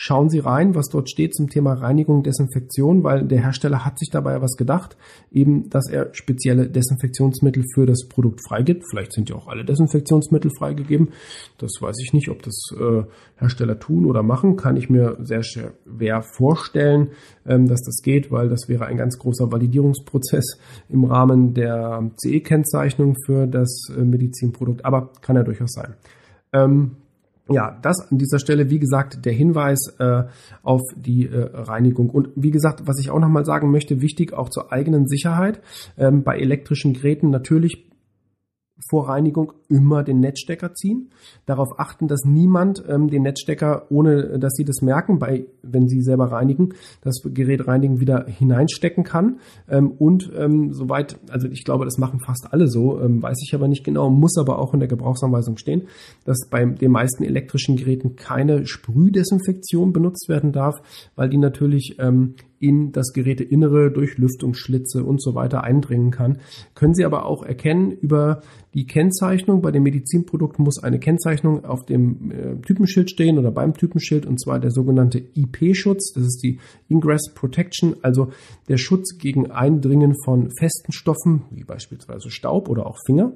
Schauen 0.03 0.29
Sie 0.29 0.39
rein, 0.39 0.73
was 0.73 0.87
dort 0.87 1.11
steht 1.11 1.35
zum 1.35 1.47
Thema 1.47 1.73
Reinigung, 1.73 2.23
Desinfektion, 2.23 3.03
weil 3.03 3.27
der 3.27 3.43
Hersteller 3.43 3.85
hat 3.85 3.99
sich 3.99 4.09
dabei 4.09 4.41
was 4.41 4.57
gedacht, 4.57 4.97
eben, 5.31 5.69
dass 5.69 5.87
er 5.91 6.11
spezielle 6.13 6.67
Desinfektionsmittel 6.67 7.63
für 7.75 7.85
das 7.85 8.07
Produkt 8.07 8.39
freigibt. 8.43 8.83
Vielleicht 8.89 9.13
sind 9.13 9.29
ja 9.29 9.35
auch 9.35 9.47
alle 9.47 9.63
Desinfektionsmittel 9.63 10.49
freigegeben. 10.57 11.09
Das 11.59 11.73
weiß 11.79 11.97
ich 12.03 12.13
nicht, 12.13 12.29
ob 12.29 12.41
das 12.41 12.73
äh, 12.79 13.03
Hersteller 13.35 13.77
tun 13.77 14.05
oder 14.07 14.23
machen. 14.23 14.55
Kann 14.55 14.75
ich 14.75 14.89
mir 14.89 15.17
sehr 15.21 15.43
schwer 15.97 16.21
vorstellen, 16.21 17.09
ähm, 17.45 17.67
dass 17.67 17.81
das 17.81 18.01
geht, 18.03 18.31
weil 18.31 18.49
das 18.49 18.67
wäre 18.67 18.85
ein 18.85 18.97
ganz 18.97 19.17
großer 19.17 19.51
Validierungsprozess 19.51 20.59
im 20.89 21.05
Rahmen 21.05 21.53
der 21.53 22.11
CE-Kennzeichnung 22.17 23.15
für 23.25 23.47
das 23.47 23.87
äh, 23.95 24.01
Medizinprodukt. 24.01 24.85
Aber 24.85 25.11
kann 25.21 25.35
ja 25.35 25.43
durchaus 25.43 25.71
sein. 25.71 25.93
Ähm, 26.53 26.97
ja, 27.49 27.77
das 27.81 28.11
an 28.11 28.17
dieser 28.17 28.39
Stelle, 28.39 28.69
wie 28.69 28.79
gesagt, 28.79 29.25
der 29.25 29.33
Hinweis 29.33 29.93
äh, 29.99 30.23
auf 30.63 30.81
die 30.95 31.27
äh, 31.27 31.49
Reinigung. 31.53 32.09
Und 32.09 32.29
wie 32.35 32.51
gesagt, 32.51 32.83
was 32.85 32.99
ich 32.99 33.09
auch 33.09 33.19
nochmal 33.19 33.45
sagen 33.45 33.71
möchte, 33.71 34.01
wichtig 34.01 34.33
auch 34.33 34.49
zur 34.49 34.71
eigenen 34.71 35.07
Sicherheit. 35.07 35.61
Ähm, 35.97 36.23
bei 36.23 36.37
elektrischen 36.37 36.93
Geräten 36.93 37.29
natürlich 37.29 37.90
vor 38.89 39.09
Reinigung 39.09 39.53
immer 39.69 40.03
den 40.03 40.19
Netzstecker 40.19 40.73
ziehen. 40.73 41.09
Darauf 41.45 41.79
achten, 41.79 42.07
dass 42.07 42.21
niemand 42.25 42.83
ähm, 42.87 43.09
den 43.09 43.23
Netzstecker, 43.23 43.87
ohne 43.89 44.39
dass 44.39 44.53
sie 44.53 44.65
das 44.65 44.81
merken, 44.81 45.19
bei, 45.19 45.45
wenn 45.61 45.87
sie 45.87 46.01
selber 46.01 46.31
reinigen, 46.31 46.73
das 47.01 47.21
Gerät 47.23 47.67
reinigen, 47.67 47.99
wieder 47.99 48.25
hineinstecken 48.27 49.03
kann. 49.03 49.39
Ähm, 49.69 49.91
und 49.91 50.31
ähm, 50.37 50.73
soweit, 50.73 51.19
also 51.29 51.47
ich 51.47 51.63
glaube, 51.63 51.85
das 51.85 51.97
machen 51.97 52.19
fast 52.19 52.47
alle 52.51 52.67
so, 52.67 52.99
ähm, 53.01 53.21
weiß 53.21 53.37
ich 53.45 53.53
aber 53.53 53.67
nicht 53.67 53.83
genau, 53.83 54.09
muss 54.09 54.37
aber 54.37 54.59
auch 54.59 54.73
in 54.73 54.79
der 54.79 54.89
Gebrauchsanweisung 54.89 55.57
stehen, 55.57 55.83
dass 56.25 56.47
bei 56.49 56.65
den 56.65 56.91
meisten 56.91 57.23
elektrischen 57.23 57.75
Geräten 57.75 58.15
keine 58.15 58.65
Sprühdesinfektion 58.65 59.93
benutzt 59.93 60.29
werden 60.29 60.51
darf, 60.51 60.81
weil 61.15 61.29
die 61.29 61.37
natürlich 61.37 61.97
ähm, 61.99 62.35
in 62.61 62.91
das 62.91 63.11
Geräteinnere 63.13 63.91
durch 63.91 64.17
Lüftungsschlitze 64.17 65.03
und 65.03 65.21
so 65.21 65.35
weiter 65.35 65.63
eindringen 65.63 66.11
kann. 66.11 66.37
Können 66.75 66.93
Sie 66.93 67.03
aber 67.03 67.25
auch 67.25 67.43
erkennen 67.43 67.91
über 67.91 68.41
die 68.73 68.85
Kennzeichnung. 68.85 69.61
Bei 69.61 69.71
dem 69.71 69.83
Medizinprodukt 69.83 70.59
muss 70.59 70.81
eine 70.81 70.99
Kennzeichnung 70.99 71.65
auf 71.65 71.85
dem 71.85 72.31
äh, 72.31 72.55
Typenschild 72.61 73.09
stehen 73.09 73.37
oder 73.37 73.51
beim 73.51 73.73
Typenschild 73.73 74.25
und 74.25 74.39
zwar 74.39 74.59
der 74.59 74.71
sogenannte 74.71 75.17
IP-Schutz. 75.17 76.13
Das 76.13 76.23
ist 76.23 76.41
die 76.43 76.59
Ingress 76.87 77.33
Protection, 77.33 77.95
also 78.01 78.29
der 78.69 78.77
Schutz 78.77 79.17
gegen 79.17 79.51
Eindringen 79.51 80.15
von 80.23 80.51
festen 80.57 80.91
Stoffen, 80.91 81.43
wie 81.51 81.63
beispielsweise 81.63 82.29
Staub 82.29 82.69
oder 82.69 82.85
auch 82.85 82.97
Finger 83.05 83.33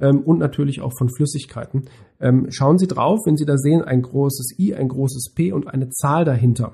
ähm, 0.00 0.20
und 0.20 0.38
natürlich 0.38 0.80
auch 0.80 0.92
von 0.96 1.08
Flüssigkeiten. 1.08 1.84
Ähm, 2.20 2.46
schauen 2.50 2.78
Sie 2.78 2.86
drauf, 2.86 3.20
wenn 3.24 3.36
Sie 3.36 3.44
da 3.44 3.56
sehen, 3.56 3.82
ein 3.82 4.02
großes 4.02 4.58
I, 4.58 4.74
ein 4.74 4.88
großes 4.88 5.32
P 5.34 5.52
und 5.52 5.68
eine 5.68 5.90
Zahl 5.90 6.24
dahinter. 6.24 6.72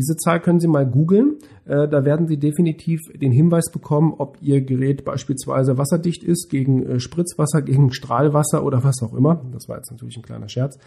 Diese 0.00 0.16
Zahl 0.16 0.40
können 0.40 0.60
Sie 0.60 0.66
mal 0.66 0.86
googeln. 0.86 1.36
Äh, 1.66 1.86
da 1.86 2.06
werden 2.06 2.26
Sie 2.26 2.38
definitiv 2.38 3.00
den 3.14 3.32
Hinweis 3.32 3.70
bekommen, 3.70 4.14
ob 4.16 4.38
Ihr 4.40 4.62
Gerät 4.62 5.04
beispielsweise 5.04 5.76
wasserdicht 5.76 6.24
ist 6.24 6.48
gegen 6.48 6.86
äh, 6.86 7.00
Spritzwasser, 7.00 7.60
gegen 7.60 7.92
Strahlwasser 7.92 8.64
oder 8.64 8.82
was 8.82 9.02
auch 9.02 9.12
immer. 9.12 9.44
Das 9.52 9.68
war 9.68 9.76
jetzt 9.76 9.90
natürlich 9.90 10.16
ein 10.16 10.22
kleiner 10.22 10.48
Scherz. 10.48 10.78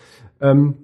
Ähm, 0.41 0.75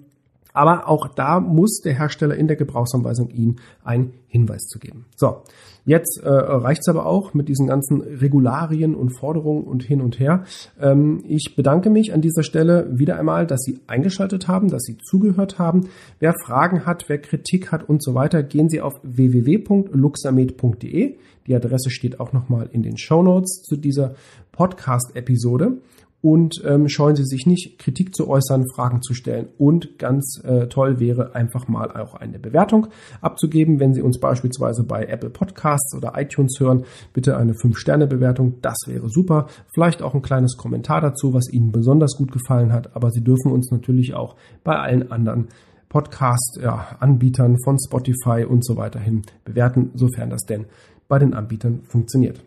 aber 0.52 0.88
auch 0.88 1.08
da 1.08 1.40
muss 1.40 1.80
der 1.82 1.94
Hersteller 1.94 2.36
in 2.36 2.46
der 2.48 2.56
Gebrauchsanweisung 2.56 3.30
Ihnen 3.30 3.56
einen 3.84 4.14
Hinweis 4.28 4.66
zu 4.68 4.78
geben. 4.78 5.06
So, 5.16 5.42
jetzt 5.84 6.20
äh, 6.22 6.28
reicht 6.28 6.82
es 6.82 6.88
aber 6.88 7.06
auch 7.06 7.34
mit 7.34 7.48
diesen 7.48 7.66
ganzen 7.66 8.00
Regularien 8.00 8.94
und 8.94 9.10
Forderungen 9.10 9.64
und 9.64 9.82
hin 9.82 10.00
und 10.00 10.20
her. 10.20 10.44
Ähm, 10.80 11.24
ich 11.26 11.56
bedanke 11.56 11.90
mich 11.90 12.14
an 12.14 12.20
dieser 12.20 12.44
Stelle 12.44 12.88
wieder 12.92 13.18
einmal, 13.18 13.46
dass 13.46 13.62
Sie 13.62 13.80
eingeschaltet 13.86 14.48
haben, 14.48 14.68
dass 14.68 14.82
Sie 14.82 14.98
zugehört 14.98 15.58
haben. 15.58 15.88
Wer 16.18 16.34
Fragen 16.44 16.84
hat, 16.86 17.08
wer 17.08 17.18
Kritik 17.18 17.72
hat 17.72 17.88
und 17.88 18.02
so 18.02 18.14
weiter, 18.14 18.42
gehen 18.42 18.68
Sie 18.68 18.80
auf 18.80 18.94
www.luxamed.de. 19.02 21.16
Die 21.46 21.54
Adresse 21.54 21.90
steht 21.90 22.18
auch 22.20 22.32
nochmal 22.32 22.68
in 22.72 22.82
den 22.82 22.96
Show 22.96 23.22
Notes 23.22 23.62
zu 23.62 23.76
dieser 23.76 24.14
Podcast-Episode 24.52 25.78
und 26.22 26.62
ähm, 26.66 26.88
scheuen 26.88 27.16
Sie 27.16 27.24
sich 27.24 27.46
nicht, 27.46 27.78
Kritik 27.78 28.14
zu 28.14 28.28
äußern, 28.28 28.66
Fragen 28.74 29.02
zu 29.02 29.14
stellen 29.14 29.48
und 29.58 29.98
ganz 29.98 30.40
äh, 30.44 30.66
toll 30.66 31.00
wäre 31.00 31.34
einfach 31.34 31.68
mal 31.68 31.90
auch 31.92 32.14
eine 32.14 32.38
Bewertung 32.38 32.88
abzugeben, 33.20 33.80
wenn 33.80 33.94
Sie 33.94 34.02
uns 34.02 34.18
beispielsweise 34.18 34.84
bei 34.84 35.04
Apple 35.06 35.30
Podcasts 35.30 35.94
oder 35.96 36.12
iTunes 36.16 36.58
hören, 36.58 36.84
bitte 37.14 37.36
eine 37.36 37.54
5-Sterne-Bewertung, 37.54 38.56
das 38.60 38.76
wäre 38.86 39.08
super. 39.08 39.46
Vielleicht 39.72 40.02
auch 40.02 40.14
ein 40.14 40.22
kleines 40.22 40.56
Kommentar 40.56 41.00
dazu, 41.00 41.32
was 41.32 41.50
Ihnen 41.50 41.72
besonders 41.72 42.16
gut 42.16 42.32
gefallen 42.32 42.72
hat, 42.72 42.94
aber 42.94 43.10
Sie 43.10 43.24
dürfen 43.24 43.52
uns 43.52 43.70
natürlich 43.70 44.14
auch 44.14 44.36
bei 44.62 44.78
allen 44.78 45.10
anderen 45.10 45.48
Podcast-Anbietern 45.88 47.56
von 47.64 47.76
Spotify 47.84 48.44
und 48.44 48.64
so 48.64 48.76
weiter 48.76 49.00
hin 49.00 49.22
bewerten, 49.44 49.90
sofern 49.94 50.30
das 50.30 50.42
denn 50.42 50.66
bei 51.08 51.18
den 51.18 51.34
Anbietern 51.34 51.80
funktioniert. 51.82 52.40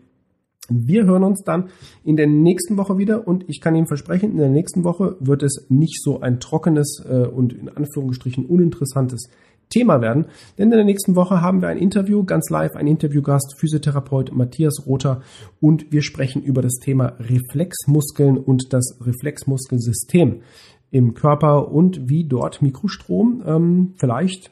Wir 0.69 1.05
hören 1.05 1.23
uns 1.23 1.43
dann 1.43 1.69
in 2.05 2.15
der 2.15 2.27
nächsten 2.27 2.77
Woche 2.77 2.97
wieder 2.97 3.27
und 3.27 3.49
ich 3.49 3.59
kann 3.59 3.75
Ihnen 3.75 3.87
versprechen, 3.87 4.31
in 4.31 4.37
der 4.37 4.49
nächsten 4.49 4.85
Woche 4.85 5.17
wird 5.19 5.43
es 5.43 5.65
nicht 5.67 6.01
so 6.01 6.21
ein 6.21 6.39
trockenes 6.39 7.03
äh, 7.05 7.27
und 7.27 7.51
in 7.51 7.67
Anführungsstrichen 7.67 8.45
uninteressantes 8.45 9.29
Thema 9.69 10.01
werden. 10.01 10.27
Denn 10.57 10.71
in 10.71 10.77
der 10.77 10.85
nächsten 10.85 11.15
Woche 11.15 11.41
haben 11.41 11.61
wir 11.61 11.67
ein 11.67 11.77
Interview, 11.77 12.23
ganz 12.23 12.49
live, 12.49 12.75
ein 12.75 12.87
Interviewgast, 12.87 13.55
Physiotherapeut 13.57 14.31
Matthias 14.31 14.85
Rother 14.85 15.21
und 15.59 15.91
wir 15.91 16.01
sprechen 16.01 16.41
über 16.43 16.61
das 16.61 16.75
Thema 16.75 17.13
Reflexmuskeln 17.19 18.37
und 18.37 18.71
das 18.71 18.99
Reflexmuskelsystem 19.01 20.43
im 20.91 21.13
Körper 21.13 21.71
und 21.71 22.07
wie 22.07 22.23
dort 22.23 22.61
Mikrostrom 22.61 23.43
ähm, 23.45 23.93
vielleicht, 23.97 24.51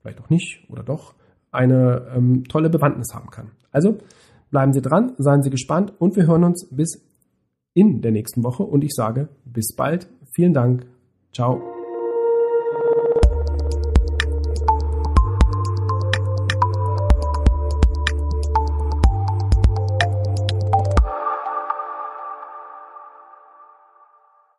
vielleicht 0.00 0.20
auch 0.20 0.30
nicht 0.30 0.64
oder 0.70 0.82
doch, 0.82 1.14
eine 1.50 2.06
ähm, 2.14 2.44
tolle 2.48 2.70
Bewandtnis 2.70 3.12
haben 3.12 3.30
kann. 3.30 3.50
Also 3.72 3.98
bleiben 4.50 4.72
Sie 4.72 4.82
dran, 4.82 5.12
seien 5.18 5.42
Sie 5.42 5.50
gespannt 5.50 5.92
und 5.98 6.16
wir 6.16 6.26
hören 6.26 6.44
uns 6.44 6.68
bis 6.70 7.04
in 7.74 8.00
der 8.00 8.12
nächsten 8.12 8.42
Woche 8.42 8.62
und 8.62 8.82
ich 8.84 8.94
sage 8.94 9.28
bis 9.44 9.74
bald. 9.74 10.08
Vielen 10.32 10.54
Dank. 10.54 10.86
Ciao. 11.32 11.75